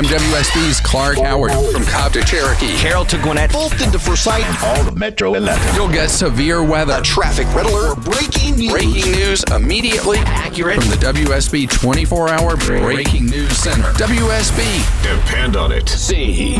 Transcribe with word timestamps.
I'm 0.00 0.06
WSB's 0.06 0.80
Clark 0.80 1.18
Howard 1.18 1.52
from 1.52 1.84
Cobb 1.84 2.14
to 2.14 2.24
Cherokee. 2.24 2.74
Carroll 2.78 3.04
to 3.04 3.18
Gwinnett, 3.18 3.52
Fulton 3.52 3.92
to 3.92 3.98
Forsyth, 3.98 4.64
all 4.64 4.88
of 4.88 4.96
Metro 4.96 5.34
Atlanta. 5.34 5.74
You'll 5.74 5.92
get 5.92 6.08
severe 6.08 6.64
weather, 6.64 6.96
a 6.96 7.02
traffic 7.02 7.46
red 7.54 7.66
alert, 7.66 8.02
breaking 8.02 8.56
news. 8.56 8.72
breaking 8.72 9.12
news 9.12 9.44
immediately 9.54 10.16
accurate 10.20 10.80
from 10.80 10.88
the 10.88 10.96
WSB 10.96 11.68
24-hour 11.68 12.56
Breaking 12.56 13.26
News 13.26 13.54
Center. 13.54 13.92
WSB. 13.92 15.02
Depend 15.02 15.56
on 15.56 15.70
it. 15.70 15.86
See. 15.90 16.54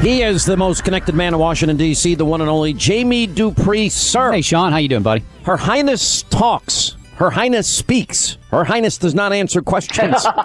He 0.00 0.22
is 0.22 0.46
the 0.46 0.56
most 0.56 0.82
connected 0.82 1.14
man 1.14 1.34
in 1.34 1.38
Washington 1.38 1.76
D.C., 1.76 2.14
the 2.14 2.24
one 2.24 2.40
and 2.40 2.48
only 2.48 2.72
Jamie 2.72 3.26
Dupree, 3.26 3.90
sir. 3.90 4.32
Hey, 4.32 4.40
Sean, 4.40 4.72
how 4.72 4.78
you 4.78 4.88
doing, 4.88 5.02
buddy? 5.02 5.22
Her 5.42 5.58
Highness 5.58 6.22
talks. 6.22 6.96
Her 7.16 7.28
Highness 7.28 7.68
speaks. 7.68 8.38
Her 8.50 8.64
Highness 8.64 8.96
does 8.96 9.14
not 9.14 9.34
answer 9.34 9.60
questions. 9.60 10.26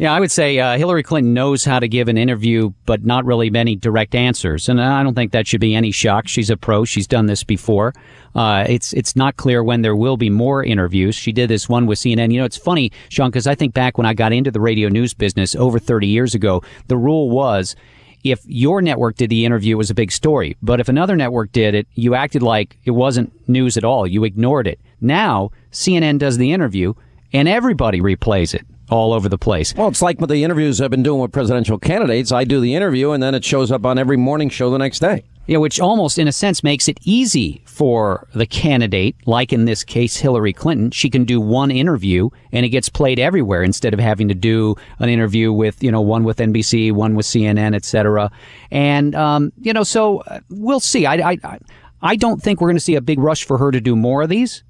yeah, 0.00 0.14
I 0.14 0.18
would 0.18 0.30
say 0.30 0.58
uh, 0.58 0.78
Hillary 0.78 1.02
Clinton 1.02 1.34
knows 1.34 1.62
how 1.62 1.78
to 1.78 1.86
give 1.86 2.08
an 2.08 2.16
interview, 2.16 2.72
but 2.86 3.04
not 3.04 3.26
really 3.26 3.50
many 3.50 3.76
direct 3.76 4.14
answers. 4.14 4.66
And 4.70 4.80
I 4.80 5.02
don't 5.02 5.12
think 5.12 5.32
that 5.32 5.46
should 5.46 5.60
be 5.60 5.74
any 5.74 5.90
shock. 5.90 6.26
She's 6.26 6.48
a 6.48 6.56
pro. 6.56 6.86
She's 6.86 7.06
done 7.06 7.26
this 7.26 7.44
before. 7.44 7.92
Uh, 8.34 8.64
it's 8.66 8.94
it's 8.94 9.14
not 9.14 9.36
clear 9.36 9.62
when 9.62 9.82
there 9.82 9.94
will 9.94 10.16
be 10.16 10.30
more 10.30 10.64
interviews. 10.64 11.14
She 11.16 11.32
did 11.32 11.50
this 11.50 11.68
one 11.68 11.84
with 11.84 11.98
CNN. 11.98 12.32
You 12.32 12.38
know, 12.38 12.46
it's 12.46 12.56
funny, 12.56 12.90
Sean, 13.10 13.28
because 13.28 13.46
I 13.46 13.54
think 13.54 13.74
back 13.74 13.98
when 13.98 14.06
I 14.06 14.14
got 14.14 14.32
into 14.32 14.50
the 14.50 14.58
radio 14.58 14.88
news 14.88 15.12
business 15.12 15.54
over 15.54 15.78
30 15.78 16.06
years 16.06 16.34
ago, 16.34 16.62
the 16.86 16.96
rule 16.96 17.28
was 17.28 17.76
if 18.24 18.40
your 18.46 18.80
network 18.80 19.16
did 19.16 19.28
the 19.28 19.44
interview, 19.44 19.74
it 19.74 19.78
was 19.78 19.90
a 19.90 19.94
big 19.94 20.12
story. 20.12 20.56
But 20.62 20.80
if 20.80 20.88
another 20.88 21.14
network 21.14 21.52
did 21.52 21.74
it, 21.74 21.86
you 21.92 22.14
acted 22.14 22.42
like 22.42 22.78
it 22.84 22.92
wasn't 22.92 23.34
news 23.50 23.76
at 23.76 23.84
all. 23.84 24.06
You 24.06 24.24
ignored 24.24 24.66
it. 24.66 24.80
Now, 25.02 25.50
CNN 25.72 26.18
does 26.18 26.38
the 26.38 26.52
interview 26.52 26.94
and 27.34 27.46
everybody 27.46 28.00
replays 28.00 28.54
it 28.54 28.64
all 28.90 29.12
over 29.12 29.28
the 29.28 29.38
place. 29.38 29.74
Well, 29.74 29.88
it's 29.88 30.02
like 30.02 30.20
with 30.20 30.30
the 30.30 30.44
interviews 30.44 30.80
I've 30.80 30.90
been 30.90 31.02
doing 31.02 31.20
with 31.20 31.32
presidential 31.32 31.78
candidates. 31.78 32.32
I 32.32 32.44
do 32.44 32.60
the 32.60 32.74
interview 32.74 33.12
and 33.12 33.22
then 33.22 33.34
it 33.34 33.44
shows 33.44 33.70
up 33.70 33.86
on 33.86 33.98
every 33.98 34.16
morning 34.16 34.48
show 34.48 34.70
the 34.70 34.78
next 34.78 34.98
day. 34.98 35.24
Yeah, 35.46 35.56
which 35.56 35.80
almost 35.80 36.18
in 36.18 36.28
a 36.28 36.32
sense 36.32 36.62
makes 36.62 36.86
it 36.86 36.98
easy 37.02 37.62
for 37.64 38.28
the 38.34 38.46
candidate, 38.46 39.16
like 39.26 39.52
in 39.52 39.64
this 39.64 39.82
case 39.82 40.16
Hillary 40.16 40.52
Clinton. 40.52 40.92
She 40.92 41.10
can 41.10 41.24
do 41.24 41.40
one 41.40 41.72
interview 41.72 42.30
and 42.52 42.64
it 42.64 42.68
gets 42.68 42.88
played 42.88 43.18
everywhere 43.18 43.64
instead 43.64 43.92
of 43.92 43.98
having 43.98 44.28
to 44.28 44.34
do 44.34 44.76
an 45.00 45.08
interview 45.08 45.52
with, 45.52 45.82
you 45.82 45.90
know, 45.90 46.02
one 46.02 46.22
with 46.22 46.38
NBC, 46.38 46.92
one 46.92 47.16
with 47.16 47.26
CNN, 47.26 47.74
etc. 47.74 48.30
And 48.70 49.14
um, 49.16 49.52
you 49.60 49.72
know, 49.72 49.82
so 49.82 50.18
uh, 50.18 50.40
we'll 50.50 50.78
see. 50.78 51.04
I 51.06 51.32
I 51.32 51.58
I 52.02 52.16
don't 52.16 52.40
think 52.40 52.60
we're 52.60 52.68
going 52.68 52.76
to 52.76 52.80
see 52.80 52.94
a 52.94 53.00
big 53.00 53.18
rush 53.18 53.44
for 53.44 53.58
her 53.58 53.70
to 53.70 53.80
do 53.80 53.96
more 53.96 54.22
of 54.22 54.28
these. 54.28 54.62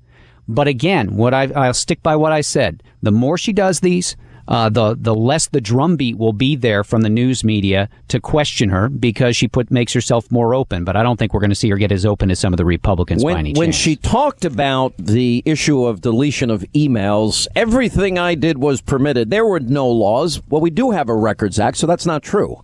But 0.51 0.67
again, 0.67 1.17
what 1.17 1.33
I 1.33 1.45
I'll 1.45 1.75
stick 1.75 2.03
by 2.03 2.17
what 2.17 2.33
I 2.33 2.41
said. 2.41 2.83
The 3.03 3.13
more 3.13 3.39
she 3.39 3.53
does 3.53 3.81
these, 3.81 4.17
uh, 4.49 4.69
the 4.69 4.97
the 4.99 5.15
less 5.15 5.47
the 5.47 5.61
drumbeat 5.61 6.19
will 6.19 6.33
be 6.33 6.57
there 6.57 6.83
from 6.83 7.03
the 7.03 7.09
news 7.09 7.45
media 7.45 7.89
to 8.09 8.19
question 8.19 8.69
her 8.71 8.89
because 8.89 9.37
she 9.37 9.47
put 9.47 9.71
makes 9.71 9.93
herself 9.93 10.31
more 10.33 10.53
open. 10.53 10.83
But 10.83 10.97
I 10.97 11.05
don't 11.05 11.17
think 11.19 11.33
we're 11.33 11.41
going 11.41 11.51
to 11.51 11.57
see 11.57 11.71
her 11.71 11.77
get 11.77 11.93
as 11.93 12.05
open 12.05 12.33
as 12.33 12.41
some 12.41 12.53
of 12.53 12.57
the 12.57 12.65
Republicans 12.65 13.23
when, 13.23 13.53
when 13.55 13.71
she 13.71 13.95
talked 13.95 14.45
about 14.45 14.93
the 14.99 15.45
issue 15.47 15.85
of 15.85 16.01
deletion 16.01 16.51
of 16.51 16.63
emails, 16.75 17.47
everything 17.55 18.19
I 18.19 18.35
did 18.35 18.59
was 18.59 18.81
permitted. 18.81 19.31
There 19.31 19.47
were 19.47 19.61
no 19.61 19.89
laws. 19.89 20.43
Well, 20.49 20.61
we 20.61 20.71
do 20.71 20.91
have 20.91 21.09
a 21.09 21.15
Records 21.15 21.61
Act, 21.61 21.77
so 21.77 21.87
that's 21.87 22.07
not 22.07 22.25
true. 22.25 22.61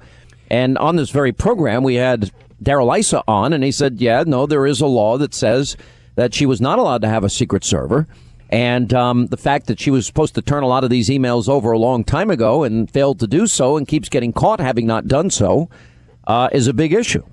And 0.51 0.77
on 0.79 0.97
this 0.97 1.11
very 1.11 1.33
program, 1.33 1.85
we 1.85 1.95
had 1.95 2.33
Darrell 2.61 2.93
Issa 2.93 3.23
on, 3.29 3.53
and 3.53 3.63
he 3.63 3.71
said, 3.71 4.01
"Yeah, 4.01 4.25
no, 4.27 4.45
there 4.47 4.67
is 4.67 4.81
a 4.81 4.87
law 4.87 5.19
that 5.19 5.35
says 5.35 5.77
that 6.17 6.35
she 6.35 6.45
was 6.45 6.61
not 6.61 6.79
allowed 6.79 7.03
to 7.03 7.09
have 7.09 7.25
a 7.25 7.31
secret 7.31 7.65
server." 7.65 8.07
And 8.51 8.93
um, 8.95 9.27
the 9.27 9.37
fact 9.37 9.67
that 9.67 9.81
she 9.81 9.91
was 9.91 10.07
supposed 10.07 10.35
to 10.37 10.43
turn 10.43 10.63
a 10.63 10.69
lot 10.69 10.85
of 10.85 10.91
these 10.91 11.09
emails 11.09 11.49
over 11.49 11.73
a 11.73 11.79
long 11.79 12.05
time 12.05 12.31
ago 12.31 12.63
and 12.63 12.91
failed 12.91 13.19
to 13.21 13.27
do 13.27 13.47
so 13.47 13.77
and 13.77 13.89
keeps 13.89 14.09
getting 14.09 14.33
caught 14.33 14.61
having 14.61 14.87
not 14.87 15.09
done 15.09 15.31
so 15.31 15.69
uh, 16.27 16.49
is 16.53 16.69
a 16.69 16.73
big 16.73 16.93
issue. 16.93 17.25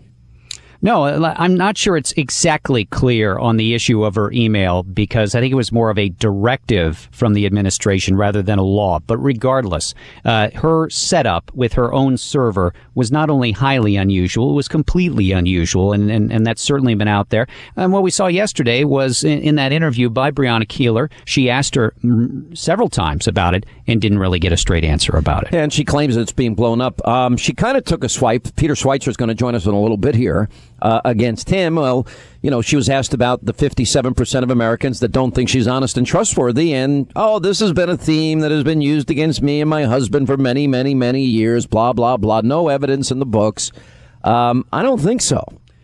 No, 0.83 1.05
I'm 1.05 1.55
not 1.55 1.77
sure 1.77 1.95
it's 1.95 2.11
exactly 2.17 2.83
clear 2.83 3.39
on 3.39 3.55
the 3.55 3.73
issue 3.73 4.03
of 4.03 4.15
her 4.15 4.29
email 4.33 4.83
because 4.83 5.33
I 5.33 5.39
think 5.39 5.53
it 5.53 5.55
was 5.55 5.71
more 5.71 5.89
of 5.89 5.97
a 5.97 6.09
directive 6.09 7.07
from 7.13 7.33
the 7.33 7.45
administration 7.45 8.17
rather 8.17 8.41
than 8.41 8.59
a 8.59 8.63
law. 8.63 8.99
But 8.99 9.17
regardless, 9.19 9.95
uh, 10.25 10.49
her 10.55 10.89
setup 10.89 11.53
with 11.53 11.71
her 11.73 11.93
own 11.93 12.17
server 12.17 12.73
was 12.95 13.13
not 13.13 13.29
only 13.29 13.53
highly 13.53 13.95
unusual, 13.95 14.51
it 14.51 14.55
was 14.55 14.67
completely 14.67 15.31
unusual, 15.31 15.93
and, 15.93 16.11
and, 16.11 16.33
and 16.33 16.45
that's 16.45 16.61
certainly 16.61 16.95
been 16.95 17.07
out 17.07 17.29
there. 17.29 17.47
And 17.77 17.93
what 17.93 18.03
we 18.03 18.11
saw 18.11 18.27
yesterday 18.27 18.83
was 18.83 19.23
in, 19.23 19.39
in 19.39 19.55
that 19.55 19.71
interview 19.71 20.09
by 20.09 20.31
Brianna 20.31 20.67
Keilar, 20.67 21.09
she 21.23 21.49
asked 21.49 21.75
her 21.75 21.93
several 22.53 22.89
times 22.89 23.25
about 23.25 23.55
it 23.55 23.65
and 23.87 24.01
didn't 24.01 24.19
really 24.19 24.39
get 24.39 24.51
a 24.51 24.57
straight 24.57 24.83
answer 24.83 25.15
about 25.15 25.43
it. 25.43 25.55
And 25.55 25.71
she 25.71 25.85
claims 25.85 26.17
it's 26.17 26.33
being 26.33 26.55
blown 26.55 26.81
up. 26.81 27.05
Um, 27.07 27.37
she 27.37 27.53
kind 27.53 27.77
of 27.77 27.85
took 27.85 28.03
a 28.03 28.09
swipe. 28.09 28.53
Peter 28.57 28.73
Schweizer 28.73 29.07
is 29.07 29.15
going 29.15 29.29
to 29.29 29.35
join 29.35 29.55
us 29.55 29.65
in 29.65 29.73
a 29.73 29.81
little 29.81 29.95
bit 29.95 30.13
here 30.13 30.49
uh, 30.81 31.01
against 31.05 31.49
him. 31.49 31.75
Well, 31.75 32.07
you 32.41 32.51
know, 32.51 32.61
she 32.61 32.75
was 32.75 32.89
asked 32.89 33.13
about 33.13 33.45
the 33.45 33.53
57% 33.53 34.43
of 34.43 34.49
Americans 34.49 34.99
that 34.99 35.11
don't 35.11 35.33
think 35.33 35.49
she's 35.49 35.67
honest 35.67 35.97
and 35.97 36.05
trustworthy. 36.05 36.73
And, 36.73 37.11
oh, 37.15 37.39
this 37.39 37.59
has 37.59 37.73
been 37.73 37.89
a 37.89 37.97
theme 37.97 38.39
that 38.39 38.51
has 38.51 38.63
been 38.63 38.81
used 38.81 39.09
against 39.09 39.41
me 39.41 39.61
and 39.61 39.69
my 39.69 39.85
husband 39.85 40.27
for 40.27 40.37
many, 40.37 40.67
many, 40.67 40.93
many 40.93 41.23
years, 41.23 41.65
blah, 41.65 41.93
blah, 41.93 42.17
blah. 42.17 42.41
No 42.41 42.67
evidence 42.67 43.11
in 43.11 43.19
the 43.19 43.25
books. 43.25 43.71
Um, 44.23 44.65
I 44.71 44.83
don't 44.83 44.99
think 44.99 45.21
so. 45.21 45.43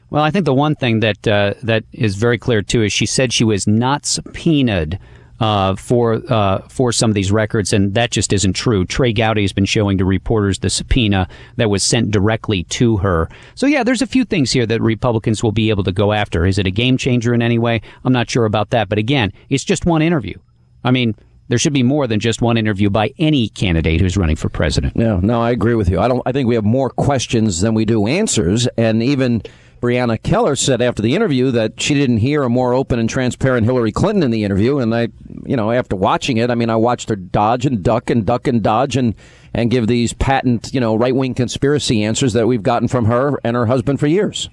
Well, 0.09 0.23
I 0.23 0.31
think 0.31 0.45
the 0.45 0.53
one 0.53 0.75
thing 0.75 1.01
that 1.01 1.27
uh, 1.27 1.53
that 1.61 1.83
is 1.91 2.15
very 2.15 2.39
clear 2.39 2.63
too 2.63 2.81
is 2.81 2.91
she 2.91 3.05
said 3.05 3.31
she 3.31 3.43
was 3.43 3.67
not 3.67 4.07
subpoenaed 4.07 4.97
uh, 5.39 5.75
for 5.75 6.21
uh, 6.31 6.59
for 6.67 6.91
some 6.91 7.09
of 7.11 7.15
these 7.15 7.31
records, 7.31 7.73
and 7.73 7.93
that 7.93 8.11
just 8.11 8.33
isn't 8.33 8.53
true. 8.53 8.85
Trey 8.85 9.13
Gowdy 9.13 9.41
has 9.41 9.53
been 9.53 9.65
showing 9.65 9.97
to 9.97 10.05
reporters 10.05 10.59
the 10.59 10.69
subpoena 10.69 11.27
that 11.55 11.69
was 11.69 11.83
sent 11.83 12.11
directly 12.11 12.63
to 12.65 12.97
her. 12.97 13.29
So 13.55 13.65
yeah, 13.65 13.83
there's 13.83 14.01
a 14.01 14.07
few 14.07 14.25
things 14.25 14.51
here 14.51 14.65
that 14.65 14.81
Republicans 14.81 15.43
will 15.43 15.51
be 15.51 15.69
able 15.69 15.83
to 15.83 15.91
go 15.91 16.11
after. 16.11 16.45
Is 16.45 16.57
it 16.57 16.67
a 16.67 16.71
game 16.71 16.97
changer 16.97 17.33
in 17.33 17.41
any 17.41 17.59
way? 17.59 17.81
I'm 18.03 18.13
not 18.13 18.29
sure 18.29 18.45
about 18.45 18.71
that, 18.71 18.89
but 18.89 18.97
again, 18.97 19.31
it's 19.49 19.63
just 19.63 19.85
one 19.85 20.01
interview. 20.01 20.37
I 20.83 20.91
mean, 20.91 21.15
there 21.49 21.57
should 21.57 21.73
be 21.73 21.83
more 21.83 22.07
than 22.07 22.19
just 22.19 22.41
one 22.41 22.57
interview 22.57 22.89
by 22.89 23.11
any 23.17 23.49
candidate 23.49 23.99
who's 23.99 24.15
running 24.15 24.35
for 24.35 24.49
president. 24.49 24.95
No, 24.95 25.19
no, 25.19 25.41
I 25.41 25.51
agree 25.51 25.75
with 25.75 25.89
you. 25.89 25.99
I 25.99 26.07
don't. 26.07 26.21
I 26.25 26.31
think 26.31 26.47
we 26.47 26.55
have 26.55 26.63
more 26.63 26.89
questions 26.89 27.61
than 27.61 27.73
we 27.73 27.85
do 27.85 28.07
answers, 28.07 28.67
and 28.77 29.01
even 29.01 29.41
Brianna 29.79 30.19
Keilar 30.19 30.57
said 30.57 30.81
after 30.81 31.01
the 31.01 31.15
interview 31.15 31.51
that 31.51 31.79
she 31.81 31.93
didn't 31.93 32.17
hear 32.17 32.43
a 32.43 32.49
more 32.49 32.73
open 32.73 32.99
and 32.99 33.09
transparent 33.09 33.65
Hillary 33.65 33.91
Clinton 33.91 34.23
in 34.23 34.31
the 34.31 34.43
interview. 34.43 34.79
And 34.79 34.93
I, 34.93 35.09
you 35.45 35.55
know, 35.55 35.71
after 35.71 35.95
watching 35.95 36.37
it, 36.37 36.49
I 36.49 36.55
mean, 36.55 36.69
I 36.69 36.75
watched 36.75 37.09
her 37.09 37.15
dodge 37.15 37.65
and 37.65 37.81
duck 37.81 38.09
and 38.09 38.25
duck 38.25 38.47
and 38.47 38.61
dodge 38.61 38.97
and, 38.97 39.15
and 39.53 39.71
give 39.71 39.87
these 39.87 40.13
patent, 40.13 40.73
you 40.73 40.79
know, 40.79 40.95
right 40.95 41.15
wing 41.15 41.33
conspiracy 41.33 42.03
answers 42.03 42.33
that 42.33 42.47
we've 42.47 42.63
gotten 42.63 42.87
from 42.87 43.05
her 43.05 43.39
and 43.43 43.55
her 43.55 43.65
husband 43.65 43.99
for 43.99 44.07
years. 44.07 44.49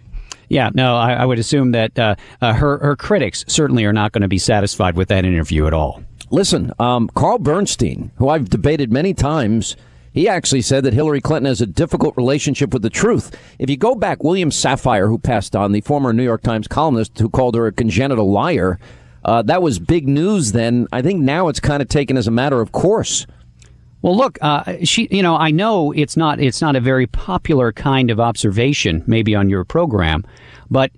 Yeah, 0.48 0.70
no, 0.74 0.96
I, 0.96 1.14
I 1.14 1.24
would 1.24 1.38
assume 1.38 1.72
that 1.72 1.98
uh, 1.98 2.14
uh, 2.40 2.52
her 2.52 2.78
her 2.78 2.94
critics 2.94 3.44
certainly 3.48 3.84
are 3.84 3.92
not 3.92 4.12
going 4.12 4.22
to 4.22 4.28
be 4.28 4.38
satisfied 4.38 4.94
with 4.94 5.08
that 5.08 5.24
interview 5.24 5.66
at 5.66 5.74
all. 5.74 6.04
Listen, 6.30 6.72
um, 6.78 7.08
Carl 7.14 7.38
Bernstein, 7.38 8.12
who 8.16 8.28
I've 8.28 8.48
debated 8.48 8.92
many 8.92 9.12
times 9.12 9.76
he 10.16 10.30
actually 10.30 10.62
said 10.62 10.82
that 10.84 10.94
Hillary 10.94 11.20
Clinton 11.20 11.44
has 11.44 11.60
a 11.60 11.66
difficult 11.66 12.16
relationship 12.16 12.72
with 12.72 12.80
the 12.80 12.88
truth. 12.88 13.36
If 13.58 13.68
you 13.68 13.76
go 13.76 13.94
back, 13.94 14.24
William 14.24 14.48
Safire, 14.48 15.08
who 15.08 15.18
passed 15.18 15.54
on, 15.54 15.72
the 15.72 15.82
former 15.82 16.10
New 16.14 16.22
York 16.22 16.40
Times 16.40 16.66
columnist 16.66 17.18
who 17.18 17.28
called 17.28 17.54
her 17.54 17.66
a 17.66 17.72
congenital 17.72 18.32
liar, 18.32 18.80
uh, 19.26 19.42
that 19.42 19.60
was 19.60 19.78
big 19.78 20.08
news 20.08 20.52
then. 20.52 20.88
I 20.90 21.02
think 21.02 21.20
now 21.20 21.48
it's 21.48 21.60
kind 21.60 21.82
of 21.82 21.90
taken 21.90 22.16
as 22.16 22.26
a 22.26 22.30
matter 22.30 22.62
of 22.62 22.72
course. 22.72 23.26
Well, 24.00 24.16
look, 24.16 24.38
uh, 24.40 24.76
she, 24.84 25.06
you 25.10 25.22
know, 25.22 25.36
I 25.36 25.50
know 25.50 25.92
it's 25.92 26.16
not 26.16 26.40
it's 26.40 26.62
not 26.62 26.76
a 26.76 26.80
very 26.80 27.06
popular 27.06 27.70
kind 27.70 28.10
of 28.10 28.18
observation, 28.18 29.04
maybe 29.06 29.34
on 29.34 29.50
your 29.50 29.66
program, 29.66 30.24
but 30.70 30.92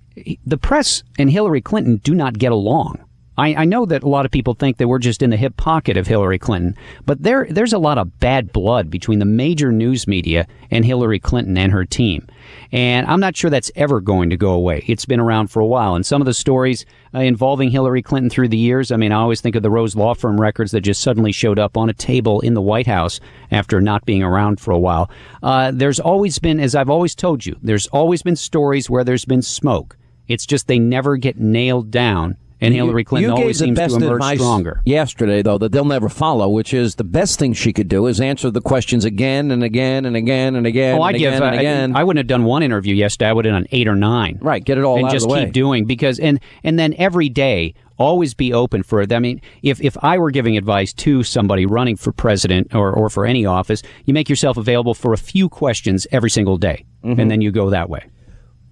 the 0.45 0.57
press 0.57 1.03
and 1.17 1.29
Hillary 1.29 1.59
Clinton 1.61 1.97
do 2.05 2.15
not 2.15 2.39
get 2.39 2.53
along. 2.53 3.03
I, 3.39 3.61
I, 3.61 3.65
know 3.65 3.85
that 3.85 4.03
a 4.03 4.09
lot 4.09 4.25
of 4.25 4.31
people 4.31 4.53
think 4.53 4.77
that 4.77 4.87
we're 4.89 4.99
just 4.99 5.21
in 5.21 5.29
the 5.29 5.37
hip 5.37 5.55
pocket 5.55 5.95
of 5.95 6.07
Hillary 6.07 6.37
Clinton, 6.37 6.75
but 7.05 7.23
there 7.23 7.47
there's 7.49 7.71
a 7.71 7.79
lot 7.79 7.97
of 7.97 8.19
bad 8.19 8.51
blood 8.51 8.89
between 8.89 9.19
the 9.19 9.25
major 9.25 9.71
news 9.71 10.07
media 10.07 10.45
and 10.71 10.83
Hillary 10.83 11.19
Clinton 11.19 11.57
and 11.57 11.71
her 11.71 11.85
team. 11.85 12.27
And 12.73 13.07
I'm 13.07 13.21
not 13.21 13.37
sure 13.37 13.49
that's 13.49 13.71
ever 13.75 14.01
going 14.01 14.29
to 14.29 14.37
go 14.37 14.51
away. 14.51 14.83
It's 14.87 15.05
been 15.05 15.21
around 15.21 15.47
for 15.47 15.61
a 15.61 15.65
while. 15.65 15.95
And 15.95 16.05
some 16.05 16.21
of 16.21 16.25
the 16.25 16.33
stories 16.33 16.85
uh, 17.13 17.19
involving 17.19 17.71
Hillary 17.71 18.01
Clinton 18.01 18.29
through 18.29 18.49
the 18.49 18.57
years, 18.57 18.91
I 18.91 18.97
mean, 18.97 19.13
I 19.13 19.21
always 19.21 19.39
think 19.39 19.55
of 19.55 19.63
the 19.63 19.71
Rose 19.71 19.95
Law 19.95 20.13
Firm 20.13 20.39
records 20.39 20.71
that 20.71 20.81
just 20.81 21.01
suddenly 21.01 21.31
showed 21.31 21.59
up 21.59 21.77
on 21.77 21.89
a 21.89 21.93
table 21.93 22.41
in 22.41 22.55
the 22.55 22.61
White 22.61 22.87
House 22.87 23.21
after 23.51 23.79
not 23.79 24.05
being 24.05 24.21
around 24.21 24.59
for 24.59 24.71
a 24.71 24.79
while. 24.79 25.09
Uh, 25.41 25.71
there's 25.73 25.99
always 25.99 26.39
been, 26.39 26.59
as 26.59 26.75
I've 26.75 26.89
always 26.89 27.15
told 27.15 27.45
you, 27.45 27.55
there's 27.61 27.87
always 27.87 28.21
been 28.21 28.35
stories 28.35 28.89
where 28.89 29.05
there's 29.05 29.25
been 29.25 29.41
smoke. 29.41 29.97
It's 30.27 30.45
just 30.45 30.67
they 30.67 30.77
never 30.77 31.17
get 31.17 31.39
nailed 31.39 31.89
down 31.89 32.37
And 32.61 32.73
Hillary 32.73 33.03
Clinton 33.05 33.31
always 33.31 33.59
seems 33.59 33.77
to 33.77 33.95
emerge 33.95 34.35
stronger. 34.37 34.81
Yesterday, 34.85 35.41
though, 35.41 35.57
that 35.57 35.71
they'll 35.71 35.85
never 35.85 36.09
follow, 36.09 36.49
which 36.49 36.73
is 36.73 36.95
the 36.95 37.03
best 37.03 37.39
thing 37.39 37.53
she 37.53 37.71
could 37.71 37.87
do 37.87 38.07
is 38.07 38.19
answer 38.19 38.51
the 38.51 38.61
questions 38.61 39.05
again 39.05 39.51
and 39.51 39.63
again 39.63 40.05
and 40.05 40.15
again 40.17 40.55
and 40.55 40.67
again. 40.67 40.97
Oh, 40.99 41.03
and 41.03 41.17
give. 41.17 41.33
again 41.33 41.43
and 41.43 41.55
uh, 41.55 41.59
again. 41.59 41.95
I, 41.95 42.01
I 42.01 42.03
wouldn't 42.03 42.19
have 42.19 42.27
done 42.27 42.43
one 42.43 42.61
interview 42.63 42.93
yesterday. 42.95 43.29
I 43.29 43.33
would 43.33 43.45
have 43.45 43.53
done 43.53 43.67
eight 43.71 43.87
or 43.87 43.95
nine. 43.95 44.39
Right, 44.41 44.63
get 44.63 44.77
it 44.77 44.83
all 44.83 44.97
and 44.97 45.05
out 45.05 45.15
of 45.15 45.21
just 45.21 45.29
keep 45.29 45.53
doing 45.53 45.85
because 45.85 46.19
and 46.19 46.39
and 46.63 46.77
then 46.77 46.93
every 46.97 47.29
day 47.29 47.75
always 47.97 48.33
be 48.33 48.53
open 48.53 48.83
for 48.83 49.01
it. 49.01 49.11
I 49.13 49.19
mean, 49.19 49.41
if 49.61 49.81
if 49.81 49.97
I 50.03 50.17
were 50.17 50.31
giving 50.31 50.57
advice 50.57 50.91
to 50.93 51.23
somebody 51.23 51.65
running 51.65 51.95
for 51.95 52.11
president 52.11 52.75
or 52.75 52.91
or 52.91 53.09
for 53.09 53.25
any 53.25 53.45
office, 53.45 53.81
you 54.05 54.13
make 54.13 54.29
yourself 54.29 54.57
available 54.57 54.93
for 54.93 55.13
a 55.13 55.17
few 55.17 55.47
questions 55.49 56.07
every 56.11 56.29
single 56.29 56.57
day, 56.57 56.85
Mm-hmm. 57.03 57.19
and 57.21 57.31
then 57.31 57.39
you 57.39 57.51
go 57.51 57.69
that 57.69 57.89
way. 57.89 58.05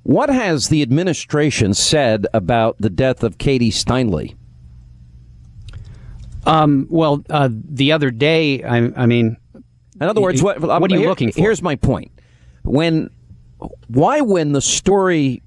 What 0.08 0.30
has 0.30 0.70
the 0.70 0.82
administration 0.84 1.74
said 1.74 2.28
about 2.34 2.78
the 2.80 2.90
death 2.90 3.24
of 3.24 3.38
Katie 3.38 3.72
Steinle? 3.72 4.38
Um, 6.46 6.88
well, 6.90 7.26
uh, 7.30 7.50
the 7.52 7.92
other 7.92 8.10
day, 8.10 8.64
I, 8.64 8.78
I 8.96 9.06
mean, 9.06 9.36
In 10.00 10.08
other 10.08 10.22
words, 10.22 10.42
what, 10.42 10.62
What 10.62 10.82
are 10.82 10.96
you 10.96 11.02
here- 11.02 11.10
looking 11.10 11.34
for? 11.34 11.42
Here's 11.42 11.62
my 11.62 11.76
point. 11.76 12.12
When, 12.64 13.10
why 13.88 14.22
when 14.22 14.54
the 14.54 14.62
story, 14.62 15.44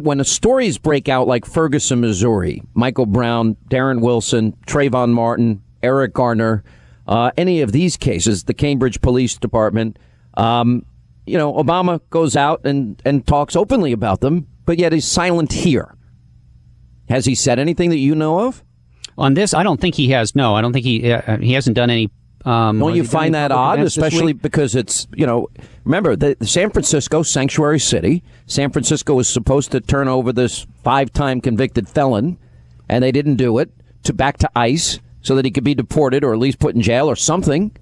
when 0.00 0.16
the 0.16 0.24
stories 0.24 0.78
break 0.78 1.10
out 1.10 1.26
like 1.28 1.44
Ferguson, 1.44 2.00
Missouri, 2.00 2.62
Michael 2.72 3.04
Brown, 3.04 3.58
Darren 3.68 4.00
Wilson, 4.00 4.52
Trayvon 4.66 5.10
Martin, 5.12 5.62
Eric 5.82 6.14
Garner, 6.14 6.64
uh, 7.06 7.30
any 7.36 7.60
of 7.60 7.72
these 7.72 7.98
cases, 7.98 8.44
the 8.44 8.54
Cambridge 8.54 9.02
Police 9.02 9.36
Department, 9.36 9.98
um, 10.38 10.86
you 11.26 11.38
know, 11.38 11.52
Obama 11.54 12.00
goes 12.10 12.36
out 12.36 12.62
and, 12.64 13.00
and 13.04 13.26
talks 13.26 13.56
openly 13.56 13.92
about 13.92 14.20
them, 14.20 14.46
but 14.64 14.78
yet 14.78 14.92
he's 14.92 15.06
silent 15.06 15.52
here. 15.52 15.94
Has 17.08 17.26
he 17.26 17.34
said 17.34 17.58
anything 17.58 17.90
that 17.90 17.98
you 17.98 18.14
know 18.14 18.46
of? 18.46 18.64
on 19.16 19.34
this, 19.34 19.54
I 19.54 19.62
don't 19.62 19.80
think 19.80 19.94
he 19.94 20.10
has. 20.10 20.34
No, 20.34 20.54
I 20.54 20.60
don't 20.60 20.72
think 20.72 20.84
he 20.84 21.12
uh, 21.12 21.38
he 21.38 21.52
hasn't 21.52 21.76
done 21.76 21.90
any. 21.90 22.10
Um, 22.44 22.78
Don't 22.78 22.94
you 22.94 23.04
find 23.04 23.34
that 23.34 23.52
odd, 23.52 23.78
especially 23.80 24.34
because 24.34 24.74
it's 24.74 25.06
you 25.14 25.26
know 25.26 25.48
remember 25.84 26.14
the, 26.14 26.36
the 26.38 26.46
San 26.46 26.70
Francisco 26.70 27.22
sanctuary 27.22 27.80
city. 27.80 28.22
San 28.46 28.70
Francisco 28.70 29.14
was 29.14 29.28
supposed 29.28 29.72
to 29.72 29.80
turn 29.80 30.08
over 30.08 30.32
this 30.32 30.66
five-time 30.82 31.40
convicted 31.40 31.88
felon, 31.88 32.36
and 32.88 33.02
they 33.02 33.12
didn't 33.12 33.36
do 33.36 33.58
it 33.58 33.70
to 34.02 34.12
back 34.12 34.36
to 34.38 34.50
ICE 34.54 34.98
so 35.22 35.34
that 35.36 35.46
he 35.46 35.50
could 35.50 35.64
be 35.64 35.74
deported 35.74 36.22
or 36.22 36.34
at 36.34 36.38
least 36.38 36.58
put 36.58 36.74
in 36.74 36.82
jail 36.82 37.08
or 37.08 37.16
something. 37.16 37.74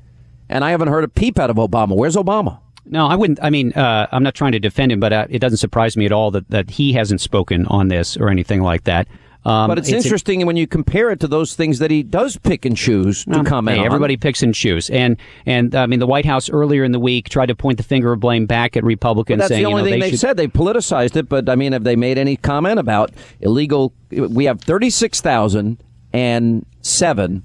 And 0.48 0.64
I 0.64 0.70
haven't 0.70 0.88
heard 0.88 1.02
a 1.02 1.08
peep 1.08 1.38
out 1.38 1.50
of 1.50 1.56
Obama. 1.56 1.96
Where's 1.96 2.14
Obama? 2.14 2.60
No, 2.84 3.06
I 3.06 3.14
wouldn't. 3.14 3.38
I 3.42 3.50
mean, 3.50 3.72
uh, 3.72 4.08
I'm 4.10 4.22
not 4.22 4.34
trying 4.34 4.52
to 4.52 4.60
defend 4.60 4.92
him, 4.92 5.00
but 5.00 5.12
uh, 5.12 5.26
it 5.30 5.38
doesn't 5.38 5.58
surprise 5.58 5.96
me 5.96 6.04
at 6.06 6.12
all 6.12 6.30
that, 6.32 6.48
that 6.50 6.70
he 6.70 6.92
hasn't 6.92 7.20
spoken 7.20 7.66
on 7.66 7.88
this 7.88 8.16
or 8.16 8.28
anything 8.28 8.60
like 8.62 8.84
that. 8.84 9.06
Um, 9.44 9.68
But 9.68 9.78
it's, 9.78 9.88
interesting 9.90 10.46
when 10.46 10.56
you 10.56 10.68
compare 10.68 11.10
it 11.10 11.18
to 11.20 11.26
those 11.26 11.54
things 11.56 11.80
that 11.80 11.90
he 11.90 12.04
does 12.04 12.36
pick 12.36 12.64
and 12.64 12.76
choose 12.76 13.24
to 13.24 13.40
Um, 13.40 13.44
comment 13.44 13.76
hey, 13.76 13.80
on. 13.80 13.86
everybody 13.86 14.16
picks 14.16 14.40
and 14.42 14.54
chooses, 14.54 14.88
and 14.90 15.16
and 15.46 15.74
I 15.74 15.86
mean 15.86 15.98
the 15.98 16.06
White 16.06 16.24
House 16.24 16.48
earlier 16.48 16.84
in 16.84 16.92
the 16.92 17.00
week 17.00 17.28
tried 17.28 17.46
to 17.46 17.56
point 17.56 17.78
the 17.78 17.82
finger 17.82 18.12
of 18.12 18.20
blame 18.20 18.46
back 18.46 18.76
at 18.76 18.84
Republicans, 18.84 19.40
That's 19.40 19.48
saying 19.48 19.64
the 19.64 19.68
only 19.68 19.82
you 19.82 19.86
know, 19.86 19.92
thing 19.94 20.00
they 20.00 20.10
should, 20.10 20.20
said. 20.20 20.36
They 20.36 20.46
politicized 20.46 21.16
it, 21.16 21.28
but 21.28 21.48
I 21.48 21.56
mean, 21.56 21.72
have 21.72 21.82
they 21.82 21.96
made 21.96 22.18
any 22.18 22.36
comment 22.36 22.78
about 22.78 23.10
illegal? 23.40 23.92
We 24.10 24.44
have 24.44 24.60
thirty-six 24.60 25.20
thousand 25.20 25.82
and 26.12 26.64
seven 26.82 27.44